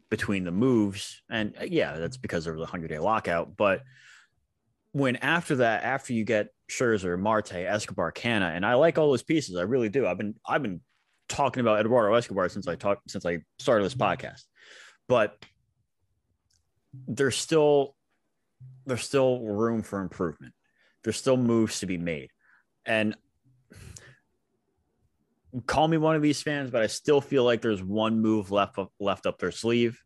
[0.09, 1.21] between the moves.
[1.29, 3.55] And uh, yeah, that's because there was a 100 day lockout.
[3.55, 3.81] But
[4.91, 9.23] when after that, after you get Scherzer, Marte, Escobar, Canha, and I like all those
[9.23, 10.07] pieces, I really do.
[10.07, 10.81] I've been, I've been
[11.27, 14.43] talking about Eduardo Escobar since I talked, since I started this podcast.
[15.07, 15.37] But
[17.07, 17.95] there's still,
[18.85, 20.53] there's still room for improvement
[21.05, 22.31] there's still moves to be made.
[22.85, 23.15] And
[25.61, 28.77] call me one of these fans, but I still feel like there's one move left
[28.77, 30.01] up, left up their sleeve.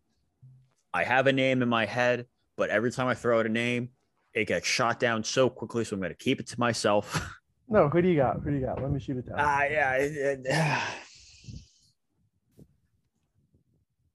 [0.93, 2.25] I have a name in my head,
[2.57, 3.89] but every time I throw out a name,
[4.33, 5.83] it gets shot down so quickly.
[5.83, 7.35] So I'm going to keep it to myself.
[7.71, 8.37] No, who do you got?
[8.43, 8.81] Who do you got?
[8.81, 9.35] Let me shoot it down.
[9.37, 9.93] Ah, yeah.
[9.97, 10.47] it- it-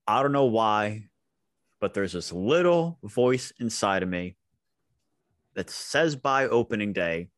[0.09, 1.05] I don't know why,
[1.81, 4.37] but there's this little voice inside of me
[5.55, 7.29] that says by opening day,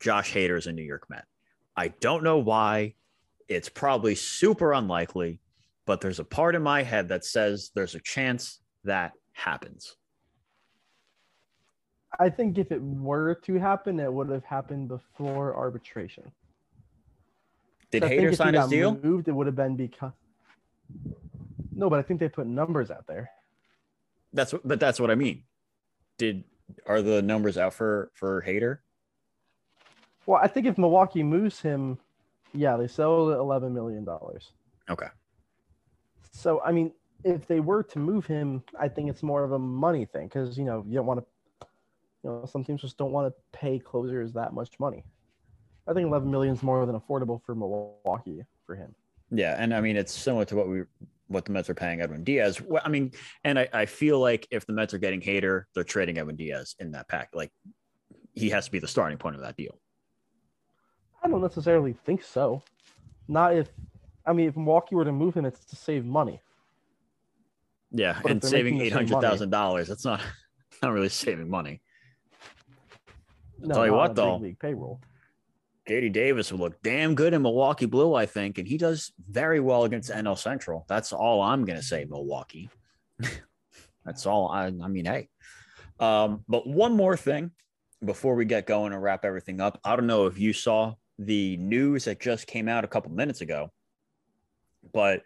[0.00, 1.26] Josh Hader is a New York Met.
[1.76, 2.94] I don't know why.
[3.48, 5.40] It's probably super unlikely,
[5.86, 9.96] but there's a part in my head that says there's a chance that happens.
[12.18, 16.30] I think if it were to happen, it would have happened before arbitration.
[17.90, 18.98] Did So Hader sign his deal?
[19.02, 20.12] Moved, it would have been because.
[21.74, 23.30] No, but I think they put numbers out there.
[24.32, 25.42] That's what, but that's what I mean.
[26.18, 26.44] Did
[26.86, 28.78] are the numbers out for for Hader?
[30.26, 31.98] Well, I think if Milwaukee moves him,
[32.52, 34.52] yeah, they sell at eleven million dollars.
[34.88, 35.08] Okay.
[36.32, 36.92] So I mean,
[37.24, 40.56] if they were to move him, I think it's more of a money thing because
[40.58, 41.26] you know you don't want to.
[42.22, 45.04] You know, some teams just don't want to pay closers that much money.
[45.86, 48.94] I think 11 million is more than affordable for Milwaukee for him.
[49.30, 50.82] Yeah, and I mean it's similar to what we
[51.28, 52.60] what the Mets are paying Edwin Diaz.
[52.60, 53.12] Well, I mean,
[53.44, 56.76] and I, I feel like if the Mets are getting Hader, they're trading Edwin Diaz
[56.78, 57.30] in that pack.
[57.34, 57.50] Like
[58.34, 59.78] he has to be the starting point of that deal.
[61.24, 62.62] I don't necessarily think so.
[63.26, 63.68] Not if,
[64.26, 66.40] I mean, if Milwaukee were to move him, it's to save money.
[67.90, 70.20] Yeah, But and saving eight hundred thousand dollars, that's not
[70.82, 71.80] not really saving money.
[73.60, 74.36] No, tell you what, on a big though.
[74.36, 75.00] league payroll.
[75.88, 79.60] JD Davis would look damn good in Milwaukee blue, I think, and he does very
[79.60, 80.84] well against NL Central.
[80.88, 82.68] That's all I'm gonna say, Milwaukee.
[84.04, 84.48] That's all.
[84.48, 85.28] I, I mean, hey.
[86.00, 87.52] Um, but one more thing
[88.04, 89.78] before we get going and wrap everything up.
[89.84, 93.40] I don't know if you saw the news that just came out a couple minutes
[93.40, 93.70] ago,
[94.92, 95.22] but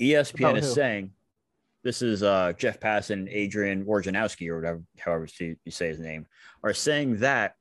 [0.00, 1.10] ESPN is saying
[1.82, 6.00] this is uh, Jeff Passan and Adrian Wojnarowski, or whatever, however you you say his
[6.00, 6.26] name,
[6.62, 7.54] are saying that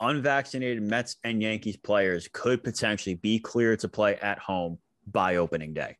[0.00, 5.74] unvaccinated Mets and Yankees players could potentially be cleared to play at home by opening
[5.74, 5.96] day.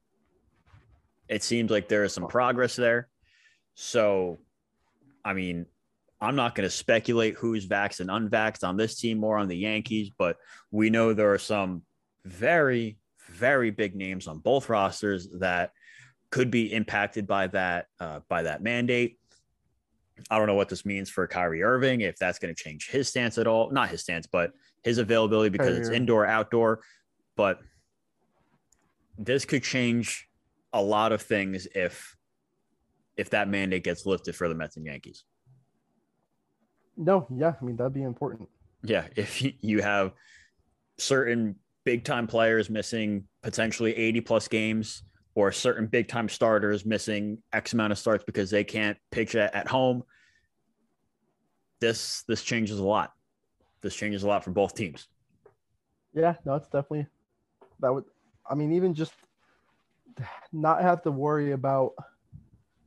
[1.29, 3.09] It seems like there is some progress there.
[3.75, 4.39] So,
[5.25, 5.67] I mean,
[6.23, 9.57] I'm not going to speculate who's vaxxed and unvaxxed on this team or on the
[9.57, 10.37] Yankees, but
[10.71, 11.83] we know there are some
[12.25, 12.97] very,
[13.29, 15.73] very big names on both rosters that
[16.31, 19.19] could be impacted by that uh, by that mandate.
[20.31, 23.09] I don't know what this means for Kyrie Irving, if that's going to change his
[23.09, 23.73] stance at all.
[23.73, 24.53] Not his stance, but
[24.85, 26.83] his availability because it's indoor, outdoor.
[27.35, 27.59] But
[29.19, 30.29] this could change
[30.73, 32.17] a lot of things if
[33.17, 35.25] if that mandate gets lifted for the Mets and Yankees.
[36.97, 38.49] No, yeah, I mean that'd be important.
[38.83, 40.13] Yeah, if you- have
[40.99, 45.03] certain big time players missing potentially 80 plus games
[45.35, 49.55] or certain big time starters missing X amount of starts because they can't pitch at,
[49.55, 50.03] at home,
[51.81, 53.13] this this changes a lot.
[53.81, 55.09] This changes a lot for both teams.
[56.15, 57.07] Yeah, no, it's definitely
[57.81, 58.05] that would.
[58.49, 59.13] I mean, even just
[60.53, 61.93] not have to worry about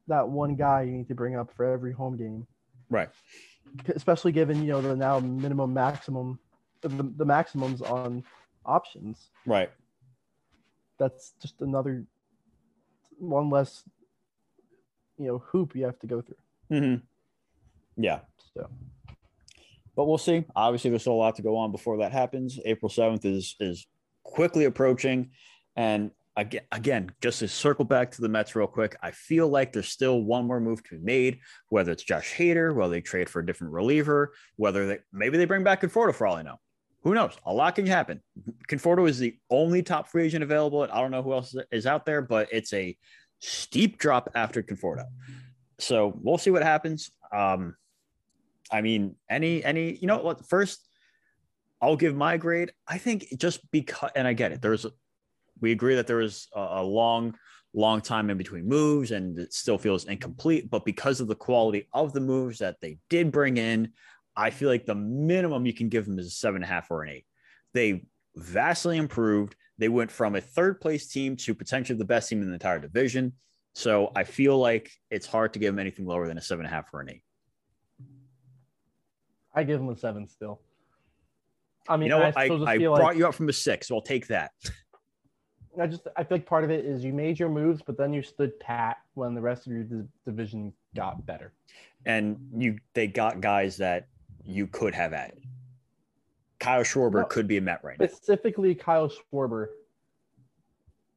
[0.08, 2.46] that one guy you need to bring up for every home game,
[2.90, 3.10] Right.
[3.96, 6.40] Especially given you know the now minimum maximum,
[6.82, 8.24] the, the maximums on
[8.66, 9.30] options.
[9.46, 9.72] Right.
[10.98, 12.06] That's just another
[13.18, 13.84] one less,
[15.18, 16.36] you know, hoop you have to go through.
[16.72, 18.02] Mm-hmm.
[18.02, 18.20] Yeah.
[18.54, 18.70] So
[19.96, 20.44] but we'll see.
[20.56, 22.60] Obviously, there's still a lot to go on before that happens.
[22.66, 23.88] April 7th is is
[24.24, 25.32] quickly approaching.
[25.76, 29.88] And again, just to circle back to the Mets real quick, I feel like there's
[29.88, 33.40] still one more move to be made, whether it's Josh Hader, whether they trade for
[33.40, 36.58] a different reliever, whether they maybe they bring back Conforto for all I know.
[37.04, 37.34] Who knows?
[37.46, 38.22] A lot can happen.
[38.68, 40.84] Conforto is the only top free agent available.
[40.84, 42.98] I don't know who else is out there, but it's a
[43.40, 45.06] steep drop after Conforto.
[45.80, 47.12] So we'll see what happens.
[47.32, 47.76] Um,
[48.72, 50.46] I mean, any any you know what?
[50.48, 50.88] First,
[51.82, 52.72] I'll give my grade.
[52.88, 54.62] I think just because, and I get it.
[54.62, 54.86] There's,
[55.62, 57.36] we agree that there was a, long,
[57.74, 60.70] long time in between moves, and it still feels incomplete.
[60.70, 63.94] But because of the quality of the moves that they did bring in,
[64.36, 66.92] I feel like the minimum you can give them is a seven and a half
[66.92, 67.26] or an eight.
[67.74, 69.56] They vastly improved.
[69.78, 72.80] They went from a third place team to potentially the best team in the entire
[72.80, 73.34] division.
[73.74, 76.74] So I feel like it's hard to give them anything lower than a seven and
[76.74, 77.24] a half or an eight.
[79.54, 80.62] I give them a seven still.
[81.88, 82.22] I mean, You know?
[82.22, 84.52] I, I, I brought like you up from a six, so I'll take that.
[85.80, 88.14] I just I feel like part of it is you made your moves, but then
[88.14, 91.54] you stood pat when the rest of your di- division got better.
[92.06, 94.08] And you they got guys that
[94.44, 95.44] you could have added.
[96.60, 97.26] Kyle Schwarber No.
[97.26, 98.08] could be a Met right now.
[98.08, 99.68] Specifically, Kyle Schwarber.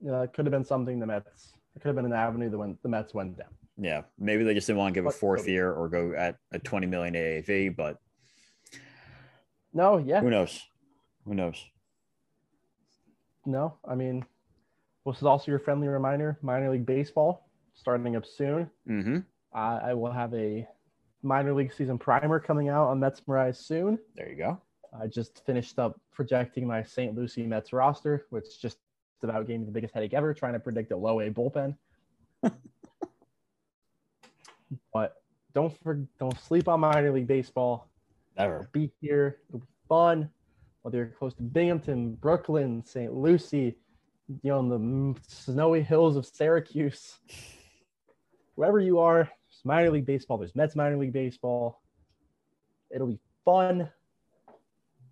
[0.01, 1.53] Know, could have been something the Mets.
[1.75, 3.49] It could have been an avenue that went the Mets went down.
[3.77, 4.03] Yeah.
[4.19, 6.87] Maybe they just didn't want to give a fourth year or go at a 20
[6.87, 7.99] million AAV, but
[9.73, 10.61] No, yeah, who knows?
[11.25, 11.65] Who knows?
[13.47, 13.75] no.
[13.85, 14.25] I mean,
[15.13, 18.71] this is also your friendly reminder: minor league baseball starting up soon.
[18.89, 19.19] Mm-hmm.
[19.55, 20.67] Uh, I will have a
[21.23, 23.23] minor league season primer coming out on Mets
[23.59, 23.99] soon.
[24.15, 24.61] There you go.
[24.99, 27.15] I just finished up projecting my St.
[27.15, 28.79] Lucie Mets roster, which just
[29.23, 31.77] about gave me the biggest headache ever trying to predict a low A bullpen.
[34.93, 35.23] but
[35.55, 37.89] don't for, don't sleep on minor league baseball.
[38.37, 38.69] Never.
[38.73, 39.39] Be here.
[39.49, 40.31] It'll be fun.
[40.83, 43.13] Whether you're close to Binghamton, Brooklyn, St.
[43.13, 43.77] Lucie,
[44.29, 47.19] you know, in the snowy hills of Syracuse,
[48.55, 50.39] wherever you are, there's minor league baseball.
[50.39, 51.81] There's Mets minor league baseball.
[52.91, 53.91] It'll be fun.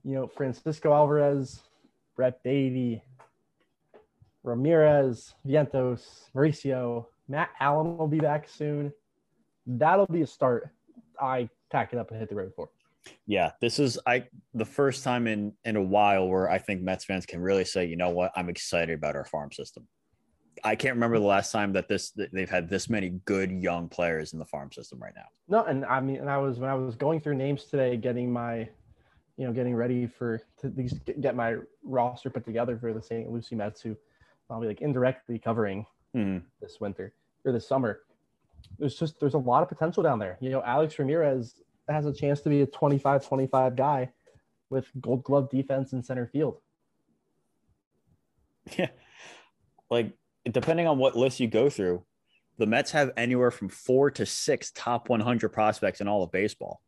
[0.05, 1.63] You know, Francisco Alvarez,
[2.15, 3.03] Brett Baty,
[4.45, 8.93] Ramirez, Vientos, Mauricio, Matt Allan will be back soon.
[9.67, 10.71] That'll be a start.
[11.21, 12.69] I pack it up and hit the road for.
[13.27, 13.53] Yeah.
[13.61, 17.27] This is I the first time in in a while where I think Mets fans
[17.27, 19.87] can really say, you know what, I'm excited about our farm system.
[20.65, 23.89] I can't remember the last time that this that they've had this many good young
[23.89, 25.27] players in the farm system right now.
[25.49, 28.33] No, and I mean, and I was when I was going through names today, getting
[28.33, 28.69] my,
[29.37, 33.03] you know, getting ready for to at least get- my roster put together for the
[33.03, 33.31] St.
[33.31, 33.97] Lucie Mets, who
[34.49, 35.85] I'll be like indirectly covering
[36.15, 36.43] Mhm.
[36.61, 37.13] this winter
[37.45, 38.01] or this summer.
[38.79, 40.39] There's just there's a lot of potential down there.
[40.41, 44.11] You know, Alex Ramirez has a chance to be a 25-25 guy
[44.71, 46.59] with Gold Glove defense in center field.
[48.77, 48.89] Yeah.
[49.89, 50.13] Like
[50.51, 52.05] depending on what list you go through,
[52.59, 56.81] the Mets have anywhere from four to six top 100 prospects in all of baseball.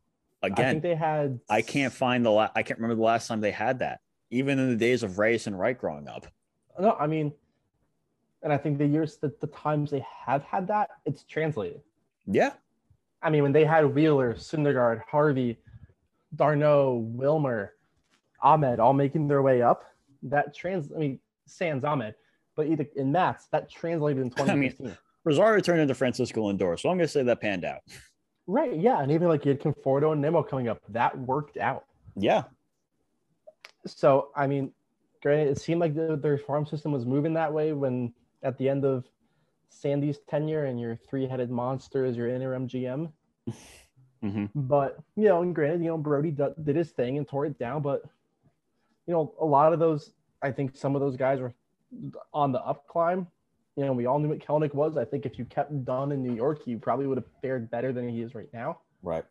[0.42, 1.40] I think Again, they had.
[1.51, 4.01] I, can't find the la- I can't remember the last time they had that.
[4.30, 6.26] Even in the days of Reyes and Wright growing up.
[6.78, 7.32] No, I mean,
[8.42, 11.80] and I think the years that the times they have had that, it's translated.
[12.26, 12.53] Yeah.
[13.23, 15.59] I mean, when they had Wheeler, Syndergaard, Harvey,
[16.35, 17.75] d'Arnaud, Wilmer,
[18.45, 19.85] Amed all making their way up.
[20.23, 22.14] That trans, I mean, sans Amed,
[22.55, 24.97] but either in Mats that translated in I mean- 2015.
[25.25, 27.81] Rosario turned into Francisco Lindor, so I'm going to say that panned out.
[28.47, 28.75] right?
[28.75, 31.85] Yeah, and even like you had Conforto and Nemo coming up, that worked out.
[32.16, 32.45] Yeah.
[33.87, 34.73] So I mean,
[35.23, 38.69] granted, it seemed like the, their farm system was moving that way when at the
[38.69, 39.05] end of
[39.71, 43.12] Sandy's tenure and your three-headed monster as your interim GM.
[44.23, 47.47] hmm But you know, and granted, you know, Brodie d- did his thing and tore
[47.47, 47.83] it down.
[47.83, 48.03] But
[49.07, 50.12] you know, a lot of those,
[50.43, 51.55] I think some of those guys were
[52.35, 53.27] on the up climb.
[53.77, 54.97] You know, we all knew what Kelenic was.
[54.97, 57.93] I think if you kept Dunn in New York, he probably would have fared better
[57.93, 58.81] than he is right now.
[59.03, 59.25] Right.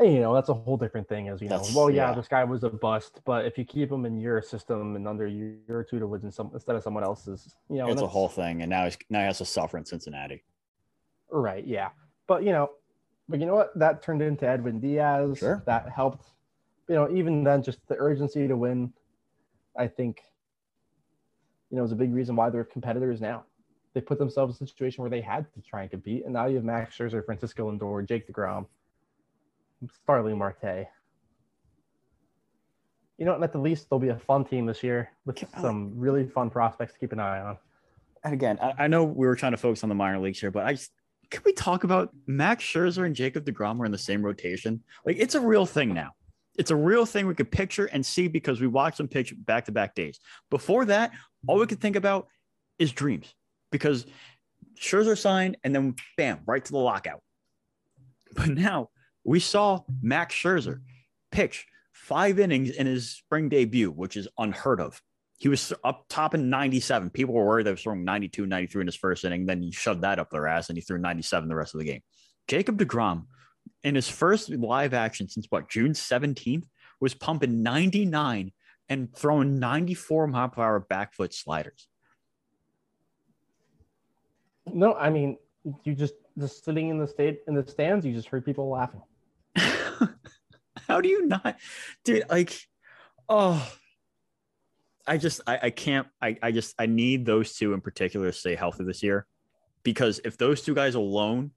[0.00, 1.28] You know, that's a whole different thing.
[1.28, 2.14] As you know, well, yeah, yeah.
[2.14, 5.26] this guy was a bust, but if you keep him in your system and under
[5.26, 8.62] your tutelage and some instead of someone else's, you know, it's a whole thing.
[8.62, 10.44] And now he's now he has to suffer in Cincinnati.
[11.30, 11.66] Right.
[11.66, 11.90] Yeah.
[12.28, 12.70] But you know,
[13.28, 13.76] but you know what?
[13.76, 15.38] That turned into Edwin Diaz.
[15.38, 15.62] Sure.
[15.66, 16.26] That helped.
[16.88, 18.92] You know, even then, just the urgency to win,
[19.76, 20.22] I think,
[21.70, 23.44] you know, is a big reason why they're competitors now.
[23.94, 26.46] They put themselves in a situation where they had to try and compete, and now
[26.46, 28.66] you have Max Scherzer, Francisco Lindor, Jake Degrom,
[30.02, 30.86] Starling Marte.
[33.16, 36.26] You know, at the least, they'll be a fun team this year with some really
[36.26, 37.58] fun prospects to keep an eye on.
[38.24, 40.50] And again, I, I know we were trying to focus on the minor leagues here,
[40.50, 40.92] but I just
[41.30, 44.82] can we talk about Max Scherzer and Jacob DeGrom are in the same rotation?
[45.04, 46.12] Like it's a real thing now.
[46.58, 49.66] It's a real thing we could picture and see because we watched them pitch back
[49.66, 50.18] to back days.
[50.50, 51.12] Before that,
[51.46, 52.28] all we could think about
[52.78, 53.34] is dreams
[53.70, 54.06] because
[54.78, 57.22] Scherzer signed and then bam, right to the lockout.
[58.34, 58.90] But now
[59.28, 60.80] we saw Max Scherzer
[61.30, 65.02] pitch five innings in his spring debut, which is unheard of.
[65.36, 67.10] He was up top in 97.
[67.10, 69.44] People were worried that he was throwing 92, 93 in his first inning.
[69.44, 71.84] Then he shoved that up their ass and he threw 97 the rest of the
[71.84, 72.00] game.
[72.48, 73.26] Jacob DeGrom,
[73.84, 76.64] in his first live action since what, June 17th,
[76.98, 78.50] was pumping 99
[78.88, 81.86] and throwing 94 mile per hour back foot sliders.
[84.72, 85.36] No, I mean,
[85.84, 89.02] you just just sitting in the state in the stands, you just heard people laughing.
[90.98, 91.56] How do you not,
[92.02, 92.24] dude?
[92.28, 92.60] Like,
[93.28, 93.72] oh,
[95.06, 98.32] I just, I, I can't, I, I just, I need those two in particular to
[98.32, 99.24] stay healthy this year,
[99.84, 101.52] because if those two guys alone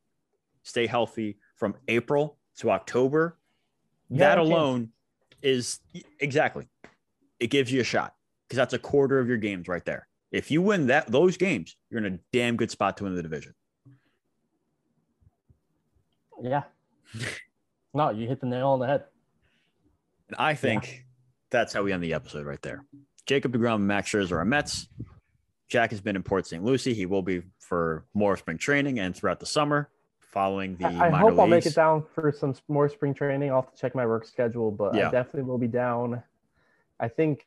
[0.61, 3.39] stay healthy from April to October,
[4.11, 4.89] that alone
[5.41, 5.79] is
[6.19, 6.67] exactly,
[7.39, 8.13] it gives you a shot
[8.47, 10.07] because that's a quarter of your games right there.
[10.31, 13.23] If you win that those games, you're in a damn good spot to win the
[13.23, 13.55] division.
[16.43, 16.61] Yeah.
[17.95, 19.05] no, you hit the nail on the head.
[20.31, 21.05] And I think
[21.49, 22.85] that's how we end the episode right there.
[23.25, 24.87] Jacob DeGrom and Max Scherzer are Mets.
[25.67, 26.63] Jack has been in Port St.
[26.63, 26.93] Lucie.
[26.93, 29.89] He will be for more spring training and throughout the summer
[30.21, 33.49] following the I, I minor hope I'll make it down for some more spring training.
[33.51, 35.09] I'll have to check my work schedule, but Yeah.
[35.09, 36.23] I definitely will be down.
[37.01, 37.45] I think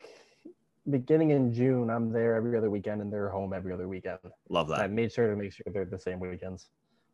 [0.90, 4.18] beginning in June, I'm there every other weekend and they're home every other weekend.
[4.50, 4.80] Love that.
[4.80, 6.68] I made sure to make sure they're the same weekends.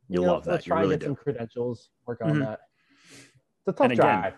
[0.08, 0.50] You know, love that.
[0.50, 1.10] Let's You try really and get do.
[1.14, 2.38] some credentials, work on Mhm.
[2.40, 2.60] that.
[3.12, 4.34] It's a tough And again- drive.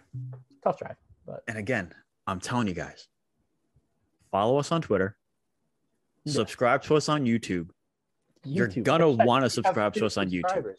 [0.62, 0.96] Tough drive.
[1.26, 1.94] But And again,
[2.26, 3.08] I'm telling you guys,
[4.30, 5.16] follow us on Twitter,
[6.24, 6.32] Yeah.
[6.32, 7.70] subscribe to us on YouTube.
[8.44, 10.74] You're gonna want to subscribe to us on YouTube.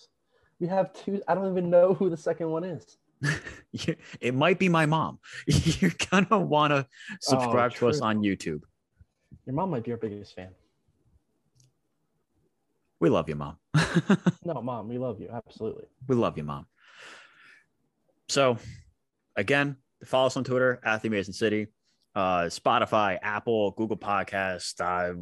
[0.59, 1.21] We have two.
[1.27, 2.97] I don't even know who the second one is.
[4.21, 5.19] it might be my mom.
[5.47, 6.87] You're gonna want to
[7.21, 8.61] subscribe to us on YouTube.
[9.45, 10.49] Your mom might be our biggest fan.
[12.99, 13.57] We love you, mom.
[14.45, 15.29] No, mom, we love you.
[15.29, 15.85] Absolutely.
[16.07, 16.67] We love you, mom.
[18.29, 18.57] So,
[19.35, 21.67] again, follow us on Twitter at the Amazin' Citi,
[22.15, 25.13] uh, Spotify, Apple, Google Podcast, uh,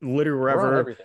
[0.00, 0.96] literally wherever.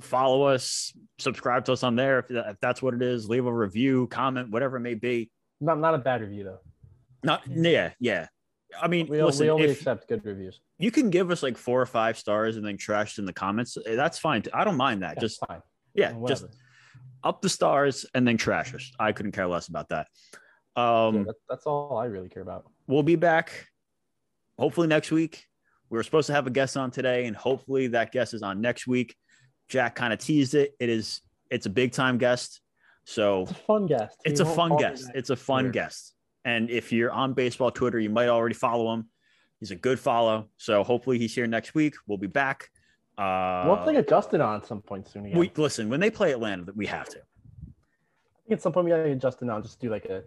[0.00, 3.28] Follow us, subscribe to us on there if, if that's what it is.
[3.28, 5.30] Leave a review, comment, whatever it may be.
[5.60, 6.60] Not not a bad review though.
[7.24, 8.28] Not yeah, yeah.
[8.80, 10.60] I mean, We, listen, we only if accept good reviews.
[10.78, 13.76] you can give us like four or five stars and then trash in the comments,
[13.84, 14.44] eh, that's fine.
[14.54, 15.16] I don't mind that.
[15.16, 15.60] That's Just fine.
[15.92, 16.46] yeah, Whatever.
[16.46, 16.56] just
[17.24, 18.92] up the stars and then trash us.
[19.00, 20.06] I couldn't care less about that.
[20.76, 22.70] Yeah, Um, that- that's all I really care about.
[22.86, 23.68] we'll be back
[24.58, 25.46] hopefully next week.
[25.88, 28.60] We were supposed to have a guest on today, and hopefully that guest is on
[28.60, 29.16] next week.
[29.68, 30.74] Jack kind of teased it.
[30.78, 32.60] It is it's a big time guest.
[33.04, 34.20] So It's a fun guest.
[34.24, 35.10] it's a fun guest.
[35.14, 35.72] It's a fun Twitter.
[35.72, 36.14] guest.
[36.44, 39.08] And if you're on baseball Twitter, you might already follow him.
[39.58, 40.48] He's a good follow.
[40.58, 41.94] So hopefully he's here next week.
[42.06, 42.70] We'll be back.
[43.18, 45.26] Uh, We'll have to get Justin on at some point soon.
[45.26, 45.38] Again.
[45.38, 47.18] we listen when they play Atlanta, we have to.
[47.18, 47.22] I
[48.46, 49.62] think at some point we gotta get Justin on.
[49.62, 50.22] Just do like a,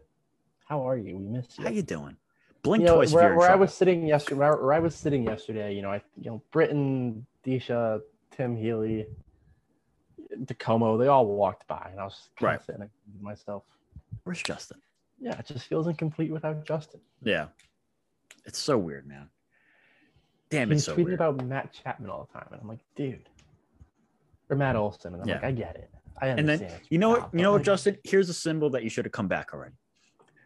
[0.66, 1.18] how are you?
[1.18, 1.64] We miss you.
[1.66, 2.18] How you doing?
[2.64, 5.24] Blink You know, twice where, where I was sitting yesterday, where, where I was sitting
[5.24, 8.01] yesterday, you know, I, you know, Britton, Deesha,
[8.32, 9.05] Tim Healey,
[10.45, 12.59] DiComo, they all walked by, and I was kind Right.
[12.59, 13.64] of sitting there thinking to myself,
[14.24, 14.80] Where's Justin?
[15.20, 17.01] yeah, it just feels incomplete without Justin.
[17.22, 17.47] Yeah.
[18.45, 19.30] It's so weird, man.
[20.49, 21.14] Damn, He's it's so tweeting weird.
[21.16, 23.28] about Matt Chapman all the time, and I'm like, dude,
[24.49, 25.36] or Matt Olson, and I'm Yeah.
[25.36, 25.89] like, I get it.
[26.22, 26.72] I and understand.
[26.72, 27.34] then you know what?
[27.34, 27.97] You know what, Justin?
[28.03, 29.76] Here's a symbol that you should have come back already.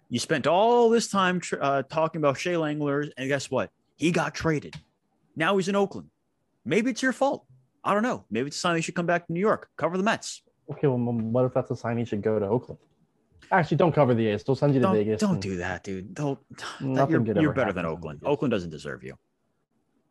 [0.09, 3.71] You spent all this time tr- uh, talking about Shea Langeliers, and guess what?
[3.95, 4.75] He got traded.
[5.35, 6.09] Now he's in Oakland.
[6.65, 7.45] Maybe it's your fault.
[7.83, 8.25] I don't know.
[8.29, 10.41] Maybe it's time he should come back to New York, cover the Mets.
[10.71, 12.79] Okay, well, what if that's a sign he should go to Oakland?
[13.51, 14.43] Actually, don't cover the A's.
[14.43, 15.21] They'll send you to Don't, Vegas.
[15.21, 16.13] don't and, do that, dude.
[16.13, 16.39] Don't.
[16.81, 18.21] Nothing you're good you're better than Oakland.
[18.25, 19.17] Oakland doesn't deserve you.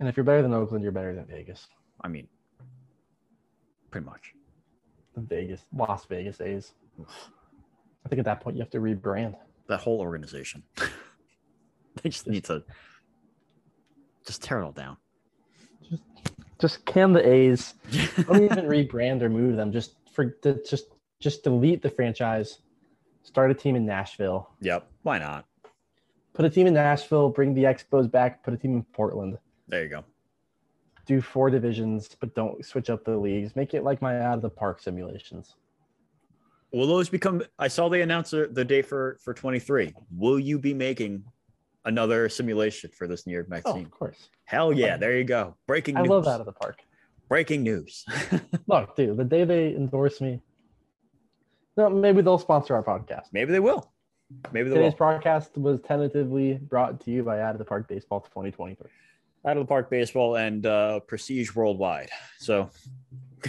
[0.01, 1.67] And if you're better than Oakland, you're better than Vegas.
[2.01, 2.29] I mean,
[3.91, 4.33] pretty much.
[5.15, 6.73] The Vegas, Las Vegas A's.
[6.99, 9.35] I think at that point you have to rebrand.
[9.69, 10.63] That whole organization.
[12.03, 12.63] they just need to
[14.25, 14.97] just tear it all down.
[16.59, 17.75] Just can the A's.
[18.27, 19.73] Don't even rebrand or move them.
[19.73, 20.87] Just for the, just
[21.21, 22.59] just delete the franchise.
[23.23, 24.51] Start a team in Nashville.
[24.61, 24.89] yep.
[25.03, 25.47] Why not?
[26.33, 27.29] Put a team in Nashville.
[27.29, 28.45] Bring the Expos back.
[28.45, 29.39] Put a team in Portland.
[29.69, 30.05] There you go.
[31.07, 33.57] Do four divisions, but don't switch up the leagues.
[33.57, 35.57] Make it like my out of the park simulations.
[36.73, 37.43] Will those become?
[37.59, 39.95] I saw they announced the day for for 23.
[40.17, 41.25] Will you be making
[41.85, 43.85] another simulation for this New York Mets Oh, team?
[43.85, 44.29] of course.
[44.45, 44.97] Hell yeah!
[44.97, 45.57] There you go.
[45.67, 46.11] Breaking I news.
[46.11, 46.81] love out of the park.
[47.29, 48.05] Breaking news.
[48.67, 50.41] Look, dude, the day they endorse me,
[51.77, 53.27] no, maybe they'll sponsor our podcast.
[53.33, 53.93] Maybe they will.
[54.53, 54.97] Maybe they Today's will.
[54.99, 58.89] broadcast was tentatively brought to you by Out of the Park Baseball 2023.
[59.47, 62.11] Out of the park baseball and uh, Prestige Worldwide.
[62.39, 62.69] So,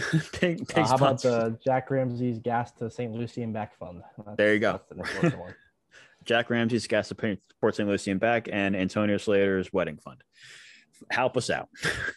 [0.42, 3.14] big, big Uh, how about the Jack Ramsey's Gas to St.
[3.14, 4.02] Lucie and Back Fund?
[4.18, 4.80] That's- There you go.
[4.90, 5.32] The next one.
[5.40, 5.56] one.
[6.26, 7.88] Jack Ramsey's Gas to Port St.
[7.88, 10.22] Lucie and back, and Antonio Slader's wedding fund.
[11.10, 11.70] Help us out.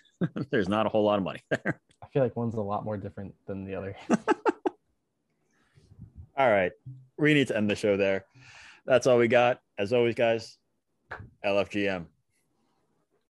[0.50, 1.80] There's not a whole lot of money there.
[2.02, 3.94] I feel like one's a lot more different than the other.
[6.36, 6.72] All right.
[7.18, 8.24] We need to end the show there.
[8.86, 9.60] That's all we got.
[9.78, 10.56] As always, guys,
[11.44, 12.06] LFGM.